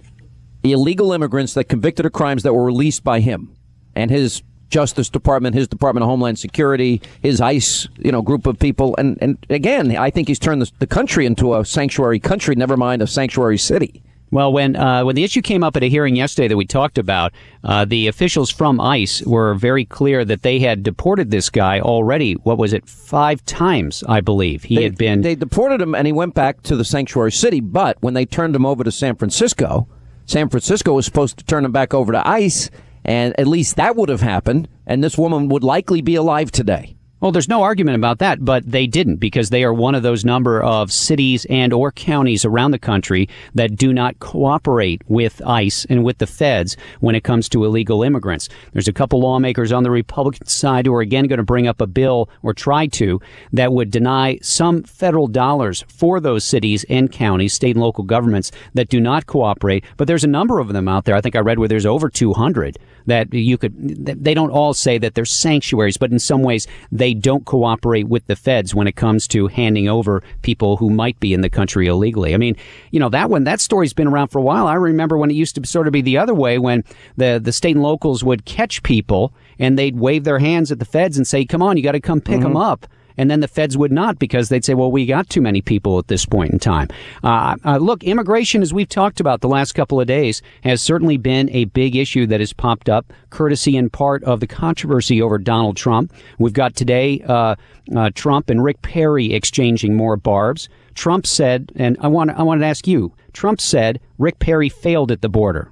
illegal 0.63 1.13
immigrants 1.13 1.55
that 1.55 1.63
convicted 1.63 2.05
of 2.05 2.11
crimes 2.11 2.43
that 2.43 2.53
were 2.53 2.65
released 2.65 3.03
by 3.03 3.21
him 3.21 3.55
and 3.95 4.11
his 4.11 4.43
Justice 4.69 5.09
Department, 5.09 5.55
his 5.55 5.67
Department 5.67 6.03
of 6.03 6.09
Homeland 6.09 6.39
Security, 6.39 7.01
his 7.21 7.41
ICE, 7.41 7.87
you 7.97 8.11
know, 8.11 8.21
group 8.21 8.45
of 8.45 8.59
people. 8.59 8.95
And 8.97 9.17
and 9.21 9.37
again, 9.49 9.95
I 9.95 10.09
think 10.09 10.27
he's 10.27 10.39
turned 10.39 10.61
the, 10.61 10.71
the 10.79 10.87
country 10.87 11.25
into 11.25 11.55
a 11.55 11.65
sanctuary 11.65 12.19
country. 12.19 12.55
Never 12.55 12.77
mind 12.77 13.01
a 13.01 13.07
sanctuary 13.07 13.57
city. 13.57 14.01
Well, 14.29 14.51
when 14.51 14.75
uh, 14.75 15.05
when 15.05 15.15
the 15.15 15.23
issue 15.23 15.41
came 15.41 15.63
up 15.63 15.77
at 15.77 15.83
a 15.83 15.89
hearing 15.89 16.17
yesterday 16.17 16.49
that 16.49 16.57
we 16.57 16.65
talked 16.65 16.97
about, 16.97 17.31
uh, 17.63 17.85
the 17.85 18.07
officials 18.07 18.51
from 18.51 18.81
ICE 18.81 19.21
were 19.25 19.53
very 19.55 19.85
clear 19.85 20.25
that 20.25 20.41
they 20.41 20.59
had 20.59 20.83
deported 20.83 21.31
this 21.31 21.49
guy 21.49 21.79
already. 21.79 22.33
What 22.33 22.57
was 22.57 22.73
it? 22.73 22.89
Five 22.89 23.45
times, 23.45 24.03
I 24.05 24.19
believe. 24.19 24.63
He 24.63 24.75
They, 24.75 24.83
had 24.83 24.97
been. 24.97 25.21
they 25.21 25.35
deported 25.35 25.81
him 25.81 25.95
and 25.95 26.05
he 26.05 26.11
went 26.11 26.33
back 26.33 26.61
to 26.63 26.75
the 26.75 26.83
sanctuary 26.83 27.31
city. 27.31 27.61
But 27.61 27.95
when 28.01 28.15
they 28.15 28.25
turned 28.25 28.53
him 28.53 28.65
over 28.65 28.83
to 28.83 28.91
San 28.91 29.15
Francisco, 29.15 29.87
San 30.25 30.49
Francisco 30.49 30.91
was 30.93 31.05
supposed 31.05 31.37
to 31.37 31.45
turn 31.45 31.63
him 31.63 31.71
back 31.71 31.93
over 31.93 32.11
to 32.11 32.27
ICE, 32.27 32.69
and 33.07 33.33
at 33.39 33.47
least 33.47 33.77
that 33.77 33.95
would 33.95 34.09
have 34.09 34.21
happened. 34.21 34.67
And 34.85 35.03
this 35.03 35.17
woman 35.17 35.47
would 35.49 35.63
likely 35.63 36.01
be 36.01 36.15
alive 36.15 36.51
today. 36.51 36.97
Well, 37.19 37.31
there's 37.31 37.49
no 37.49 37.63
argument 37.63 37.95
about 37.95 38.19
that, 38.19 38.45
but 38.45 38.69
they 38.71 38.85
didn't 38.85 39.15
because 39.15 39.49
they 39.49 39.63
are 39.63 39.73
one 39.73 39.95
of 39.95 40.03
those 40.03 40.23
number 40.23 40.61
of 40.61 40.91
cities 40.91 41.47
and 41.49 41.73
or 41.73 41.91
counties 41.91 42.45
around 42.45 42.71
the 42.71 42.77
country 42.77 43.27
that 43.55 43.75
do 43.75 43.91
not 43.91 44.19
cooperate 44.19 45.01
with 45.07 45.41
ICE 45.43 45.85
and 45.85 46.03
with 46.03 46.19
the 46.19 46.27
feds 46.27 46.77
when 46.99 47.15
it 47.15 47.23
comes 47.23 47.49
to 47.49 47.65
illegal 47.65 48.03
immigrants. 48.03 48.49
There's 48.71 48.87
a 48.87 48.93
couple 48.93 49.19
lawmakers 49.19 49.71
on 49.71 49.81
the 49.81 49.89
Republican 49.89 50.45
side 50.45 50.85
who 50.85 50.93
are 50.93 51.01
again 51.01 51.25
going 51.25 51.37
to 51.37 51.43
bring 51.43 51.65
up 51.67 51.81
a 51.81 51.87
bill 51.87 52.29
or 52.43 52.53
try 52.53 52.85
to 52.85 53.19
that 53.51 53.73
would 53.73 53.89
deny 53.89 54.37
some 54.43 54.83
federal 54.83 55.25
dollars 55.25 55.83
for 55.87 56.19
those 56.19 56.45
cities 56.45 56.85
and 56.87 57.11
counties, 57.11 57.51
state 57.53 57.75
and 57.75 57.81
local 57.81 58.03
governments 58.03 58.51
that 58.75 58.89
do 58.89 59.01
not 59.01 59.25
cooperate. 59.25 59.83
But 59.97 60.07
there's 60.07 60.23
a 60.23 60.27
number 60.27 60.59
of 60.59 60.67
them 60.67 60.87
out 60.87 61.05
there. 61.05 61.15
I 61.15 61.21
think 61.21 61.35
I 61.35 61.39
read 61.39 61.57
where 61.57 61.67
there's 61.67 61.87
over 61.87 62.11
200 62.11 62.77
that 63.07 63.33
you 63.33 63.57
could, 63.57 63.73
they 64.05 64.33
don't 64.33 64.51
all 64.51 64.73
say 64.73 64.97
that 64.97 65.15
they're 65.15 65.25
sanctuaries, 65.25 65.97
but 65.97 66.11
in 66.11 66.19
some 66.19 66.43
ways 66.43 66.67
they 66.91 67.13
don't 67.13 67.45
cooperate 67.45 68.07
with 68.07 68.27
the 68.27 68.35
feds 68.35 68.75
when 68.75 68.87
it 68.87 68.95
comes 68.95 69.27
to 69.29 69.47
handing 69.47 69.89
over 69.89 70.21
people 70.43 70.77
who 70.77 70.89
might 70.89 71.19
be 71.19 71.33
in 71.33 71.41
the 71.41 71.49
country 71.49 71.87
illegally. 71.87 72.33
I 72.33 72.37
mean, 72.37 72.55
you 72.91 72.99
know, 72.99 73.09
that 73.09 73.29
one, 73.29 73.45
that 73.45 73.59
story's 73.59 73.93
been 73.93 74.07
around 74.07 74.27
for 74.27 74.39
a 74.39 74.43
while. 74.43 74.67
I 74.67 74.75
remember 74.75 75.17
when 75.17 75.31
it 75.31 75.35
used 75.35 75.55
to 75.55 75.65
sort 75.65 75.87
of 75.87 75.93
be 75.93 76.01
the 76.01 76.17
other 76.17 76.35
way 76.35 76.59
when 76.59 76.83
the, 77.15 77.39
the 77.43 77.51
state 77.51 77.75
and 77.75 77.83
locals 77.83 78.23
would 78.23 78.45
catch 78.45 78.83
people 78.83 79.33
and 79.57 79.77
they'd 79.77 79.97
wave 79.97 80.23
their 80.23 80.39
hands 80.39 80.71
at 80.71 80.79
the 80.79 80.85
feds 80.85 81.17
and 81.17 81.27
say, 81.27 81.45
come 81.45 81.63
on, 81.63 81.77
you 81.77 81.83
got 81.83 81.93
to 81.93 81.99
come 81.99 82.21
pick 82.21 82.35
mm-hmm. 82.35 82.43
them 82.43 82.57
up 82.57 82.87
and 83.17 83.29
then 83.29 83.39
the 83.39 83.47
feds 83.47 83.77
would 83.77 83.91
not 83.91 84.19
because 84.19 84.49
they'd 84.49 84.65
say, 84.65 84.73
well, 84.73 84.91
we 84.91 85.05
got 85.05 85.29
too 85.29 85.41
many 85.41 85.61
people 85.61 85.97
at 85.99 86.07
this 86.07 86.25
point 86.25 86.51
in 86.51 86.59
time. 86.59 86.87
Uh, 87.23 87.55
uh, 87.65 87.77
look, 87.77 88.03
immigration, 88.03 88.61
as 88.61 88.73
we've 88.73 88.89
talked 88.89 89.19
about 89.19 89.41
the 89.41 89.47
last 89.47 89.73
couple 89.73 89.99
of 89.99 90.07
days, 90.07 90.41
has 90.63 90.81
certainly 90.81 91.17
been 91.17 91.49
a 91.51 91.65
big 91.65 91.95
issue 91.95 92.25
that 92.27 92.39
has 92.39 92.53
popped 92.53 92.89
up, 92.89 93.11
courtesy 93.29 93.75
in 93.75 93.89
part 93.89 94.23
of 94.23 94.39
the 94.39 94.47
controversy 94.47 95.21
over 95.21 95.37
Donald 95.37 95.77
Trump. 95.77 96.13
We've 96.37 96.53
got 96.53 96.75
today 96.75 97.21
uh, 97.27 97.55
uh, 97.95 98.11
Trump 98.13 98.49
and 98.49 98.63
Rick 98.63 98.81
Perry 98.81 99.33
exchanging 99.33 99.95
more 99.95 100.17
barbs. 100.17 100.69
Trump 100.93 101.27
said, 101.27 101.71
and 101.75 101.95
I 101.99 102.07
want 102.07 102.31
I 102.31 102.43
want 102.43 102.61
to 102.61 102.65
ask 102.65 102.87
you, 102.87 103.13
Trump 103.31 103.61
said 103.61 103.99
Rick 104.17 104.39
Perry 104.39 104.67
failed 104.67 105.11
at 105.11 105.21
the 105.21 105.29
border. 105.29 105.71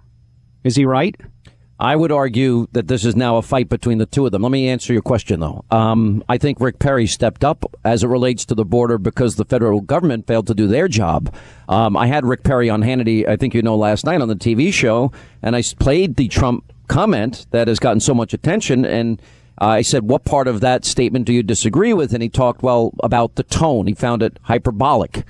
Is 0.63 0.75
he 0.75 0.86
right? 0.86 1.15
I 1.80 1.95
would 1.95 2.12
argue 2.12 2.68
that 2.72 2.88
this 2.88 3.04
is 3.04 3.18
now 3.18 3.36
a 3.36 3.42
fight 3.42 3.68
between 3.68 3.98
the 3.98 4.06
two 4.06 4.25
of 4.25 4.31
them. 4.31 4.44
Let 4.44 4.51
me 4.51 4.69
answer 4.69 4.94
your 4.94 5.01
question, 5.01 5.42
though. 5.42 5.66
Um, 5.72 6.24
I 6.30 6.38
think 6.38 6.62
Rick 6.62 6.80
Perry 6.80 7.06
stepped 7.06 7.44
up 7.44 7.66
as 7.83 8.01
it 8.01 8.07
relates 8.07 8.45
to 8.45 8.56
the 8.56 8.63
border 8.63 8.98
because 8.98 9.36
the 9.36 9.44
federal 9.44 9.81
government 9.81 10.25
failed 10.25 10.48
to 10.48 10.54
do 10.54 10.68
their 10.68 10.88
job. 10.88 11.33
Um, 11.68 11.98
I 11.98 12.07
had 12.07 12.25
Rick 12.25 12.44
Perry 12.44 12.69
on 12.69 12.81
Hannity, 12.81 13.27
I 13.27 13.36
think 13.36 13.54
you 13.54 13.62
know, 13.62 13.75
last 13.75 14.06
night 14.06 14.22
on 14.22 14.30
the 14.30 14.36
TV 14.36 14.72
show, 14.72 15.12
and 15.42 15.54
I 15.54 15.63
played 15.77 16.16
the 16.16 16.30
Trump 16.30 16.63
comment 16.88 17.45
that 17.51 17.68
has 17.68 17.80
gotten 17.80 18.00
so 18.00 18.13
much 18.13 18.33
attention. 18.33 18.86
And 18.86 19.22
I 19.58 19.82
said, 19.82 20.03
What 20.03 20.24
part 20.24 20.48
of 20.48 20.62
that 20.62 20.86
statement 20.86 21.25
do 21.25 21.34
you 21.34 21.44
disagree 21.44 21.94
with? 21.94 22.13
And 22.13 22.24
he 22.24 22.29
talked, 22.29 22.63
well, 22.63 22.94
about 23.03 23.36
the 23.36 23.44
tone. 23.44 23.88
He 23.88 23.94
found 23.94 24.24
it 24.24 24.39
hyperbolic. 24.44 25.25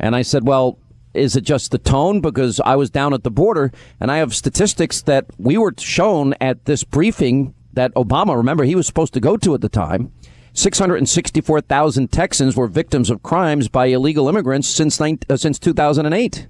And 0.00 0.16
I 0.16 0.22
said, 0.22 0.46
Well, 0.46 0.78
is 1.14 1.36
it 1.36 1.42
just 1.42 1.70
the 1.70 1.78
tone? 1.78 2.20
Because 2.20 2.60
I 2.60 2.76
was 2.76 2.90
down 2.90 3.14
at 3.14 3.22
the 3.22 3.30
border 3.30 3.72
and 4.00 4.10
I 4.10 4.18
have 4.18 4.34
statistics 4.34 5.02
that 5.02 5.26
we 5.38 5.56
were 5.56 5.74
shown 5.78 6.34
at 6.40 6.64
this 6.64 6.84
briefing 6.84 7.54
that 7.72 7.94
Obama, 7.94 8.36
remember, 8.36 8.64
he 8.64 8.74
was 8.74 8.86
supposed 8.86 9.14
to 9.14 9.20
go 9.20 9.36
to 9.36 9.54
at 9.54 9.60
the 9.60 9.68
time. 9.68 10.12
664,000 10.52 12.12
Texans 12.12 12.56
were 12.56 12.68
victims 12.68 13.10
of 13.10 13.22
crimes 13.22 13.68
by 13.68 13.86
illegal 13.86 14.28
immigrants 14.28 14.68
since, 14.68 15.00
uh, 15.00 15.36
since 15.36 15.58
2008. 15.58 16.46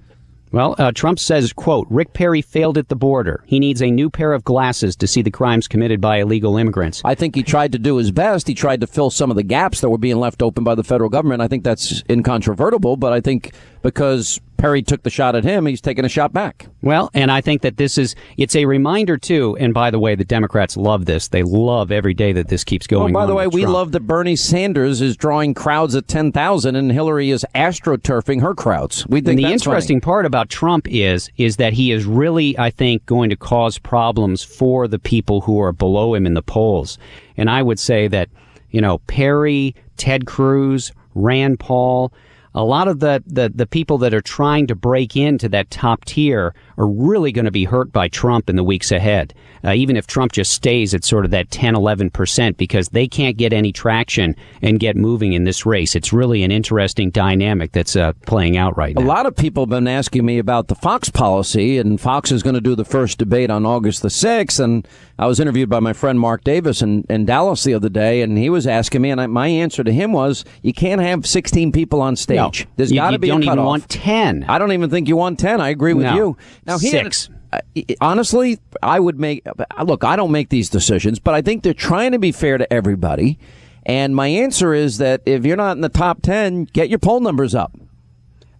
Well, 0.55 0.77
uh, 0.79 0.93
Trump 0.93 1.19
says, 1.19 1.53
quote, 1.53 1.89
Rick 1.91 2.13
Perry 2.13 2.41
failed 2.41 2.79
at 2.79 2.89
the 2.89 2.95
border. 2.95 3.43
He 3.45 3.59
needs 3.59 3.83
a 3.83 3.91
new 3.91 4.09
pair 4.09 4.33
of 4.33 4.45
glasses 4.45 4.95
to 4.97 5.09
see 5.09 5.21
the 5.21 5.33
crimes 5.33 5.67
committed 5.67 6.01
by 6.01 6.19
illegal 6.19 6.57
immigrants. 6.57 7.03
I 7.05 7.17
think 7.17 7.35
he 7.35 7.43
tried 7.43 7.73
to 7.73 7.79
do 7.81 7.97
his 7.97 8.13
best. 8.13 8.47
He 8.47 8.55
tried 8.55 8.81
to 8.83 8.87
fill 8.87 9.11
some 9.11 9.31
of 9.31 9.37
the 9.37 9.43
gaps 9.43 9.81
that 9.81 9.91
were 9.91 9.99
being 9.99 10.21
left 10.21 10.43
open 10.43 10.63
by 10.63 10.77
the 10.77 10.85
federal 10.85 11.11
government. 11.11 11.43
I 11.43 11.49
think 11.49 11.65
that's 11.65 12.05
incontrovertible, 12.09 12.97
but 12.97 13.13
I 13.13 13.21
think 13.21 13.53
because 13.83 14.41
Perry 14.65 14.81
took 14.81 15.03
the 15.03 15.11
shot 15.11 15.37
at 15.37 15.45
him, 15.45 15.67
he's 15.67 15.83
taking 15.83 16.07
a 16.07 16.09
shot 16.09 16.33
back. 16.33 16.69
Well, 16.81 17.11
and 17.13 17.31
I 17.31 17.43
think 17.43 17.61
that 17.61 17.77
this 17.77 17.99
is, 17.99 18.17
it's 18.39 18.57
a 18.57 18.65
reminder 18.65 19.19
too, 19.19 19.59
and 19.61 19.75
by 19.75 19.91
the 19.91 19.99
way, 19.99 20.15
the 20.15 20.25
Democrats 20.25 20.75
love 20.79 21.05
this. 21.05 21.29
They 21.29 21.43
love 21.43 21.93
every 21.93 22.15
day 22.15 22.33
that 22.33 22.49
this 22.49 22.65
keeps 22.65 22.87
oh, 22.87 22.97
going. 22.97 23.15
Oh, 23.15 23.21
by 23.21 23.27
the 23.27 23.35
way, 23.35 23.47
we 23.47 23.61
Trump. 23.61 23.75
love 23.75 23.93
that 23.93 24.07
Bernie 24.07 24.37
Sanders 24.37 25.03
is 25.03 25.19
drawing 25.19 25.53
crowds 25.53 25.95
at 25.95 26.09
10,000 26.09 26.77
and 26.77 26.91
Hillary 26.91 27.29
is 27.29 27.45
astroturfing 27.55 28.41
her 28.41 28.55
crowds. 28.55 29.07
We 29.07 29.21
think 29.21 29.39
And 29.39 29.47
the 29.47 29.53
interesting 29.53 30.01
part 30.01 30.25
about 30.25 30.49
Trump 30.49 30.89
is 30.89 31.29
is 31.37 31.57
that 31.59 31.75
he 31.75 31.93
is 31.93 32.07
really, 32.07 32.59
I 32.59 32.71
think, 32.71 33.05
going 33.05 33.29
to 33.29 33.37
cause 33.37 33.77
problems 33.77 34.43
for 34.43 34.89
the 34.89 34.99
people 34.99 35.43
who 35.43 35.61
are 35.61 35.73
below 35.73 36.15
him 36.15 36.25
in 36.25 36.33
the 36.33 36.41
polls. 36.41 36.97
And 37.37 37.51
I 37.51 37.63
would 37.63 37.79
say 37.79 38.09
that, 38.09 38.31
you 38.71 38.81
know, 38.81 38.97
Perry, 39.09 39.75
Ted 39.99 40.25
Cruz, 40.25 40.91
Rand 41.15 41.61
Paul, 41.61 42.15
a 42.55 42.65
lot 42.65 42.89
of 42.89 43.01
the, 43.01 43.23
the, 43.27 43.51
the 43.55 43.67
people 43.67 43.99
that 43.99 44.15
are 44.15 44.21
trying 44.21 44.67
to 44.69 44.75
break 44.75 45.17
into 45.17 45.49
that 45.49 45.71
top 45.71 46.05
tier 46.05 46.55
are 46.79 46.87
really 46.87 47.33
going 47.33 47.45
to 47.45 47.51
be 47.51 47.65
hurt 47.65 47.93
by 47.93 48.09
Trump 48.09 48.49
in 48.51 48.57
the 48.57 48.65
weeks 48.65 48.91
ahead. 48.93 49.35
Uh, 49.65 49.73
even 49.73 49.97
if 49.97 50.07
Trump 50.07 50.33
just 50.33 50.53
stays 50.53 50.93
at 50.93 51.05
sort 51.05 51.25
of 51.25 51.31
that 51.31 51.51
10, 51.51 51.75
11%, 51.75 52.57
because 52.57 52.89
they 52.91 53.09
can't 53.09 53.37
get 53.39 53.53
any 53.53 53.73
traction 53.73 54.37
and 54.61 54.79
get 54.79 54.95
moving 54.97 55.33
in 55.33 55.45
this 55.45 55.65
race. 55.65 55.95
It's 55.95 56.13
really 56.13 56.43
an 56.43 56.51
interesting 56.51 57.11
dynamic 57.11 57.73
that's 57.73 57.97
uh, 57.97 58.13
playing 58.27 58.57
out 58.59 58.77
right 58.77 58.95
now. 58.95 59.03
A 59.03 59.07
lot 59.07 59.25
of 59.27 59.35
people 59.35 59.63
have 59.63 59.71
been 59.71 59.89
asking 59.89 60.27
me 60.27 60.39
about 60.39 60.69
the 60.69 60.75
Fox 60.75 61.09
policy, 61.09 61.79
and 61.79 61.99
Fox 62.01 62.31
is 62.31 62.43
going 62.43 62.55
to 62.55 62.61
do 62.61 62.75
the 62.75 62.85
first 62.85 63.17
debate 63.19 63.49
on 63.51 63.65
August 63.65 64.03
the 64.03 64.09
6th. 64.09 64.61
And 64.63 64.87
I 65.19 65.27
was 65.27 65.41
interviewed 65.41 65.71
by 65.71 65.81
my 65.81 65.95
friend 65.95 66.21
Mark 66.21 66.45
Davis 66.45 66.83
in, 66.83 67.05
in 67.09 67.25
Dallas 67.25 67.65
the 67.65 67.73
other 67.73 67.89
day, 67.89 68.21
and 68.21 68.37
he 68.37 68.51
was 68.51 68.67
asking 68.67 69.01
me, 69.01 69.11
and 69.11 69.21
I, 69.21 69.27
my 69.27 69.49
answer 69.49 69.83
to 69.83 69.93
him 69.93 70.13
was, 70.13 70.45
you 70.61 70.75
can't 70.75 71.01
have 71.01 71.27
16 71.27 71.73
people 71.73 72.03
on 72.03 72.17
stage. 72.17 72.37
No, 72.67 72.71
There's 72.77 72.91
you, 72.91 72.97
got 72.99 73.09
to 73.09 73.13
you 73.15 73.19
be 73.19 73.29
don't 73.29 73.43
even 73.45 73.65
want 73.65 73.89
10. 73.89 74.45
I 74.49 74.59
don't 74.59 74.73
even 74.73 74.91
think 74.91 75.09
you 75.09 75.17
want 75.17 75.39
10. 75.39 75.61
I 75.61 75.71
agree 75.71 75.95
with 75.95 76.05
No. 76.05 76.15
you. 76.15 76.37
Now, 76.67 76.79
he 76.79 76.91
Six. 76.91 77.29
uh, 77.53 77.61
honestly, 78.01 78.59
I 78.83 78.99
would 79.01 79.19
make, 79.19 79.47
look, 79.85 80.05
I 80.05 80.17
don't 80.17 80.33
make 80.33 80.49
these 80.49 80.69
decisions, 80.71 81.19
but 81.19 81.35
I 81.35 81.43
think 81.43 81.63
they're 81.63 81.75
trying 81.75 82.13
to 82.13 82.19
be 82.19 82.33
fair 82.33 82.59
to 82.59 82.73
everybody. 82.73 83.39
And 83.87 84.17
my 84.17 84.29
answer 84.29 84.73
is 84.73 84.99
that 84.99 85.23
if 85.27 85.45
you're 85.45 85.57
not 85.57 85.77
in 85.77 85.83
the 85.83 85.89
top 85.89 86.23
10, 86.23 86.65
get 86.65 86.89
your 86.89 86.99
poll 86.99 87.21
numbers 87.21 87.55
up. 87.55 87.73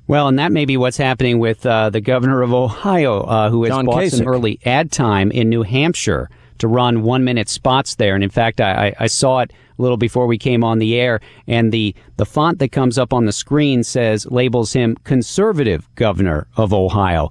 Well, 0.07 0.29
and 0.29 0.39
that 0.39 0.53
may 0.53 0.67
be 0.67 0.77
what's 0.77 0.99
happening 0.99 1.39
with 1.39 1.65
uh, 1.65 1.89
the 1.89 2.03
governor 2.03 2.43
of 2.43 2.53
Ohio, 2.53 3.23
uh, 3.23 3.49
who 3.49 3.65
has 3.65 3.71
John 3.71 3.87
bought 3.87 4.03
Kasich. 4.03 4.19
some 4.19 4.29
early 4.29 4.61
ad 4.67 4.93
time 4.93 5.31
in 5.31 5.49
New 5.49 5.63
Hampshire 5.63 6.29
to 6.59 6.69
run 6.69 7.03
one 7.03 7.25
minute 7.25 7.49
spots 7.49 7.95
there. 7.95 8.15
And 8.15 8.23
in 8.23 8.29
fact, 8.29 8.61
I, 8.61 8.89
I 8.89 8.95
I 9.01 9.07
saw 9.07 9.41
it 9.41 9.51
a 9.79 9.83
little 9.83 9.97
before 9.97 10.27
we 10.27 10.37
came 10.39 10.63
on 10.63 10.79
the 10.79 10.95
air, 10.95 11.21
and 11.47 11.73
the, 11.73 11.95
the 12.17 12.27
font 12.27 12.59
that 12.61 12.71
comes 12.71 12.97
up 12.99 13.13
on 13.13 13.25
the 13.25 13.33
screen 13.33 13.83
says, 13.83 14.27
labels 14.31 14.73
him 14.73 14.97
conservative 15.05 15.89
governor 15.97 16.47
of 16.57 16.73
Ohio. 16.73 17.31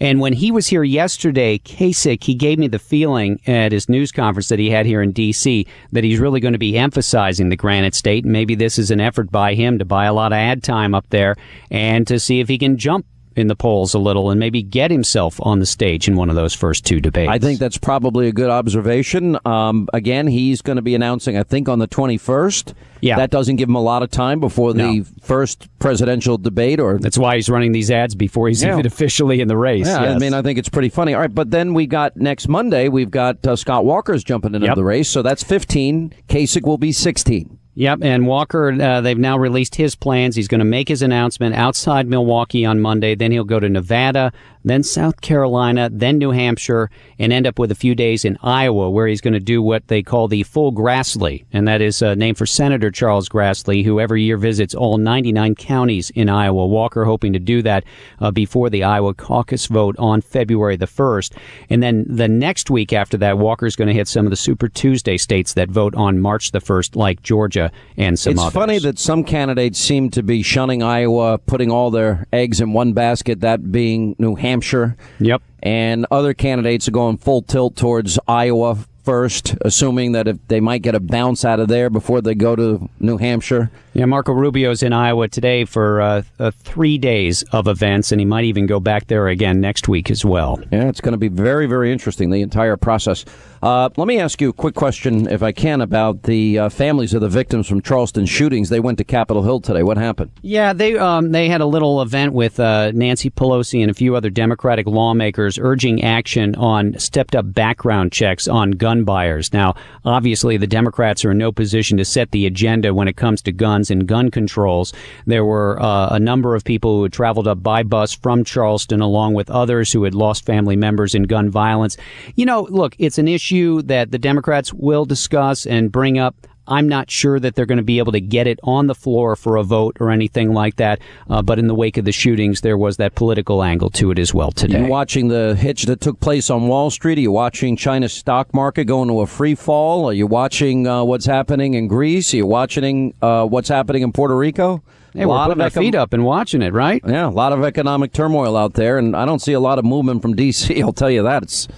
And 0.00 0.20
when 0.20 0.32
he 0.32 0.50
was 0.50 0.66
here 0.66 0.82
yesterday, 0.82 1.58
Kasich, 1.58 2.24
he 2.24 2.34
gave 2.34 2.58
me 2.58 2.68
the 2.68 2.78
feeling 2.78 3.40
at 3.46 3.72
his 3.72 3.88
news 3.88 4.12
conference 4.12 4.48
that 4.48 4.58
he 4.58 4.70
had 4.70 4.86
here 4.86 5.02
in 5.02 5.12
D.C. 5.12 5.66
that 5.92 6.04
he's 6.04 6.18
really 6.18 6.40
going 6.40 6.52
to 6.52 6.58
be 6.58 6.76
emphasizing 6.76 7.48
the 7.48 7.56
Granite 7.56 7.94
State. 7.94 8.24
And 8.24 8.32
maybe 8.32 8.54
this 8.54 8.78
is 8.78 8.90
an 8.90 9.00
effort 9.00 9.30
by 9.30 9.54
him 9.54 9.78
to 9.78 9.84
buy 9.84 10.06
a 10.06 10.12
lot 10.12 10.32
of 10.32 10.36
ad 10.36 10.62
time 10.62 10.94
up 10.94 11.08
there 11.10 11.36
and 11.70 12.06
to 12.06 12.18
see 12.18 12.40
if 12.40 12.48
he 12.48 12.58
can 12.58 12.76
jump 12.76 13.06
in 13.36 13.48
the 13.48 13.56
polls 13.56 13.94
a 13.94 13.98
little 13.98 14.30
and 14.30 14.38
maybe 14.40 14.62
get 14.62 14.90
himself 14.90 15.38
on 15.42 15.58
the 15.58 15.66
stage 15.66 16.06
in 16.08 16.16
one 16.16 16.30
of 16.30 16.36
those 16.36 16.54
first 16.54 16.84
two 16.84 17.00
debates. 17.00 17.30
I 17.30 17.38
think 17.38 17.58
that's 17.58 17.78
probably 17.78 18.28
a 18.28 18.32
good 18.32 18.50
observation. 18.50 19.36
Um, 19.44 19.88
again, 19.92 20.26
he's 20.26 20.62
going 20.62 20.76
to 20.76 20.82
be 20.82 20.94
announcing, 20.94 21.36
I 21.36 21.42
think, 21.42 21.68
on 21.68 21.78
the 21.78 21.88
21st. 21.88 22.74
Yeah. 23.00 23.16
That 23.16 23.30
doesn't 23.30 23.56
give 23.56 23.68
him 23.68 23.74
a 23.74 23.82
lot 23.82 24.02
of 24.02 24.10
time 24.10 24.40
before 24.40 24.72
the 24.72 24.82
No. 25.00 25.04
first 25.22 25.68
presidential 25.78 26.38
debate 26.38 26.80
or 26.80 26.98
That's 26.98 27.18
why 27.18 27.34
he's 27.36 27.50
running 27.50 27.72
these 27.72 27.90
ads 27.90 28.14
before 28.14 28.48
he's 28.48 28.62
Yeah. 28.62 28.72
even 28.72 28.86
officially 28.86 29.40
in 29.40 29.48
the 29.48 29.56
race. 29.58 29.86
Yeah, 29.86 29.98
I 30.14 30.18
mean, 30.18 30.32
I 30.32 30.40
think 30.40 30.58
it's 30.58 30.70
pretty 30.70 30.88
funny. 30.88 31.12
All 31.12 31.20
right, 31.20 31.34
but 31.34 31.50
then 31.50 31.74
we 31.74 31.86
got 31.86 32.16
next 32.16 32.48
Monday, 32.48 32.88
we've 32.88 33.10
got 33.10 33.46
uh, 33.46 33.56
Scott 33.56 33.84
Walker's 33.84 34.24
jumping 34.24 34.54
into 34.54 34.68
Yep. 34.68 34.76
the 34.76 34.84
race, 34.84 35.10
so 35.10 35.20
that's 35.20 35.42
15. 35.42 36.14
Kasich 36.28 36.62
will 36.66 36.78
be 36.78 36.92
16. 36.92 37.58
Yep, 37.76 38.00
and 38.02 38.28
Walker, 38.28 38.70
uh, 38.70 39.00
they've 39.00 39.18
now 39.18 39.36
released 39.36 39.74
his 39.74 39.96
plans. 39.96 40.36
He's 40.36 40.46
going 40.46 40.60
to 40.60 40.64
make 40.64 40.88
his 40.88 41.02
announcement 41.02 41.56
outside 41.56 42.06
Milwaukee 42.06 42.64
on 42.64 42.80
Monday. 42.80 43.16
Then 43.16 43.32
he'll 43.32 43.42
go 43.42 43.58
to 43.58 43.68
Nevada, 43.68 44.32
then 44.64 44.84
South 44.84 45.20
Carolina, 45.20 45.90
then 45.92 46.18
New 46.18 46.30
Hampshire, 46.30 46.88
and 47.18 47.32
end 47.32 47.48
up 47.48 47.58
with 47.58 47.72
a 47.72 47.74
few 47.74 47.96
days 47.96 48.24
in 48.24 48.38
Iowa, 48.44 48.90
where 48.90 49.08
he's 49.08 49.20
going 49.20 49.34
to 49.34 49.40
do 49.40 49.60
what 49.60 49.88
they 49.88 50.04
call 50.04 50.28
the 50.28 50.44
full 50.44 50.72
Grassley, 50.72 51.46
and 51.52 51.66
that 51.66 51.82
is 51.82 52.00
uh, 52.00 52.14
named 52.14 52.38
for 52.38 52.46
Senator 52.46 52.92
Charles 52.92 53.28
Grassley, 53.28 53.84
who 53.84 53.98
every 53.98 54.22
year 54.22 54.36
visits 54.36 54.74
all 54.74 54.96
99 54.96 55.56
counties 55.56 56.10
in 56.10 56.28
Iowa. 56.28 56.66
Walker 56.66 57.04
hoping 57.04 57.32
to 57.32 57.40
do 57.40 57.60
that 57.62 57.82
uh, 58.20 58.30
before 58.30 58.70
the 58.70 58.84
Iowa 58.84 59.14
caucus 59.14 59.66
vote 59.66 59.96
on 59.98 60.20
February 60.20 60.76
the 60.76 60.86
1st. 60.86 61.36
And 61.70 61.82
then 61.82 62.04
the 62.08 62.28
next 62.28 62.70
week 62.70 62.92
after 62.92 63.16
that, 63.16 63.38
Walker's 63.38 63.74
going 63.74 63.88
to 63.88 63.94
hit 63.94 64.06
some 64.06 64.26
of 64.26 64.30
the 64.30 64.36
Super 64.36 64.68
Tuesday 64.68 65.16
states 65.16 65.54
that 65.54 65.70
vote 65.70 65.96
on 65.96 66.20
March 66.20 66.52
the 66.52 66.60
1st, 66.60 66.94
like 66.94 67.20
Georgia 67.20 67.63
and 67.96 68.18
some 68.18 68.32
it's 68.32 68.40
others. 68.40 68.54
funny 68.54 68.78
that 68.78 68.98
some 68.98 69.24
candidates 69.24 69.78
seem 69.78 70.10
to 70.10 70.22
be 70.22 70.42
shunning 70.42 70.82
Iowa, 70.82 71.38
putting 71.38 71.70
all 71.70 71.90
their 71.90 72.26
eggs 72.32 72.60
in 72.60 72.72
one 72.72 72.92
basket, 72.92 73.40
that 73.40 73.72
being 73.72 74.16
New 74.18 74.34
Hampshire. 74.34 74.96
Yep. 75.20 75.42
And 75.62 76.06
other 76.10 76.34
candidates 76.34 76.88
are 76.88 76.92
going 76.92 77.18
full 77.18 77.42
tilt 77.42 77.76
towards 77.76 78.18
Iowa 78.28 78.76
first, 79.02 79.54
assuming 79.60 80.12
that 80.12 80.26
if 80.26 80.38
they 80.48 80.60
might 80.60 80.82
get 80.82 80.94
a 80.94 81.00
bounce 81.00 81.44
out 81.44 81.60
of 81.60 81.68
there 81.68 81.90
before 81.90 82.20
they 82.20 82.34
go 82.34 82.56
to 82.56 82.88
New 82.98 83.18
Hampshire. 83.18 83.70
Yeah, 83.96 84.06
Marco 84.06 84.32
Rubio's 84.32 84.82
in 84.82 84.92
Iowa 84.92 85.28
today 85.28 85.64
for 85.64 86.00
uh, 86.00 86.22
uh, 86.40 86.50
three 86.50 86.98
days 86.98 87.44
of 87.52 87.68
events, 87.68 88.10
and 88.10 88.20
he 88.20 88.24
might 88.24 88.42
even 88.42 88.66
go 88.66 88.80
back 88.80 89.06
there 89.06 89.28
again 89.28 89.60
next 89.60 89.86
week 89.86 90.10
as 90.10 90.24
well. 90.24 90.58
Yeah, 90.72 90.88
it's 90.88 91.00
going 91.00 91.12
to 91.12 91.18
be 91.18 91.28
very, 91.28 91.66
very 91.66 91.92
interesting, 91.92 92.30
the 92.30 92.42
entire 92.42 92.76
process. 92.76 93.24
Uh, 93.62 93.88
let 93.96 94.08
me 94.08 94.18
ask 94.18 94.40
you 94.40 94.48
a 94.48 94.52
quick 94.52 94.74
question, 94.74 95.28
if 95.28 95.44
I 95.44 95.52
can, 95.52 95.80
about 95.80 96.24
the 96.24 96.58
uh, 96.58 96.68
families 96.70 97.14
of 97.14 97.20
the 97.20 97.28
victims 97.28 97.68
from 97.68 97.82
Charleston 97.82 98.26
shootings. 98.26 98.68
They 98.68 98.80
went 98.80 98.98
to 98.98 99.04
Capitol 99.04 99.44
Hill 99.44 99.60
today. 99.60 99.84
What 99.84 99.96
happened? 99.96 100.32
Yeah, 100.42 100.72
they 100.72 100.98
um, 100.98 101.30
they 101.30 101.48
had 101.48 101.60
a 101.60 101.66
little 101.66 102.02
event 102.02 102.32
with 102.32 102.58
uh, 102.58 102.90
Nancy 102.92 103.30
Pelosi 103.30 103.80
and 103.80 103.92
a 103.92 103.94
few 103.94 104.16
other 104.16 104.28
Democratic 104.28 104.86
lawmakers 104.88 105.56
urging 105.56 106.02
action 106.02 106.56
on 106.56 106.98
stepped 106.98 107.36
up 107.36 107.54
background 107.54 108.10
checks 108.10 108.48
on 108.48 108.72
gun 108.72 109.04
buyers. 109.04 109.52
Now, 109.52 109.76
obviously, 110.04 110.56
the 110.56 110.66
Democrats 110.66 111.24
are 111.24 111.30
in 111.30 111.38
no 111.38 111.52
position 111.52 111.96
to 111.98 112.04
set 112.04 112.32
the 112.32 112.44
agenda 112.44 112.92
when 112.92 113.06
it 113.06 113.16
comes 113.16 113.40
to 113.42 113.52
guns 113.52 113.83
and 113.90 114.06
gun 114.06 114.30
controls. 114.30 114.92
There 115.26 115.44
were 115.44 115.80
uh, 115.80 116.08
a 116.10 116.20
number 116.20 116.54
of 116.54 116.64
people 116.64 116.96
who 116.96 117.02
had 117.04 117.12
traveled 117.12 117.48
up 117.48 117.62
by 117.62 117.82
bus 117.82 118.12
from 118.12 118.44
Charleston, 118.44 119.00
along 119.00 119.34
with 119.34 119.50
others 119.50 119.92
who 119.92 120.04
had 120.04 120.14
lost 120.14 120.46
family 120.46 120.76
members 120.76 121.14
in 121.14 121.24
gun 121.24 121.50
violence. 121.50 121.96
You 122.34 122.46
know, 122.46 122.66
look, 122.70 122.94
it's 122.98 123.18
an 123.18 123.28
issue 123.28 123.82
that 123.82 124.10
the 124.10 124.18
Democrats 124.18 124.72
will 124.72 125.04
discuss 125.04 125.66
and 125.66 125.92
bring 125.92 126.18
up. 126.18 126.34
I'm 126.66 126.88
not 126.88 127.10
sure 127.10 127.38
that 127.40 127.54
they're 127.54 127.66
going 127.66 127.78
to 127.78 127.84
be 127.84 127.98
able 127.98 128.12
to 128.12 128.20
get 128.20 128.46
it 128.46 128.58
on 128.62 128.86
the 128.86 128.94
floor 128.94 129.36
for 129.36 129.56
a 129.56 129.62
vote 129.62 129.96
or 130.00 130.10
anything 130.10 130.52
like 130.52 130.76
that. 130.76 131.00
Uh, 131.28 131.42
but 131.42 131.58
in 131.58 131.66
the 131.66 131.74
wake 131.74 131.96
of 131.96 132.04
the 132.04 132.12
shootings, 132.12 132.62
there 132.62 132.78
was 132.78 132.96
that 132.96 133.14
political 133.14 133.62
angle 133.62 133.90
to 133.90 134.10
it 134.10 134.18
as 134.18 134.32
well 134.32 134.50
today. 134.50 134.82
you 134.82 134.86
watching 134.88 135.28
the 135.28 135.54
hitch 135.56 135.84
that 135.84 136.00
took 136.00 136.20
place 136.20 136.50
on 136.50 136.68
Wall 136.68 136.90
Street? 136.90 137.18
Are 137.18 137.22
you 137.22 137.32
watching 137.32 137.76
China's 137.76 138.12
stock 138.12 138.52
market 138.54 138.84
going 138.84 139.08
to 139.08 139.20
a 139.20 139.26
free 139.26 139.54
fall? 139.54 140.08
Are 140.08 140.12
you 140.12 140.26
watching 140.26 140.86
uh, 140.86 141.04
what's 141.04 141.26
happening 141.26 141.74
in 141.74 141.86
Greece? 141.88 142.32
Are 142.32 142.38
you 142.38 142.46
watching 142.46 143.14
uh, 143.20 143.46
what's 143.46 143.68
happening 143.68 144.02
in 144.02 144.12
Puerto 144.12 144.36
Rico? 144.36 144.82
Hey, 145.12 145.26
we're 145.26 145.46
putting 145.46 145.60
our 145.62 145.70
econ- 145.70 145.78
feet 145.80 145.94
up 145.94 146.12
and 146.12 146.24
watching 146.24 146.60
it, 146.60 146.72
right? 146.72 147.00
Yeah, 147.06 147.28
a 147.28 147.30
lot 147.30 147.52
of 147.52 147.62
economic 147.62 148.12
turmoil 148.12 148.56
out 148.56 148.74
there, 148.74 148.98
and 148.98 149.14
I 149.14 149.24
don't 149.24 149.38
see 149.38 149.52
a 149.52 149.60
lot 149.60 149.78
of 149.78 149.84
movement 149.84 150.22
from 150.22 150.34
D.C. 150.34 150.82
I'll 150.82 150.92
tell 150.92 151.10
you 151.10 151.22
that. 151.22 151.44
It's 151.44 151.68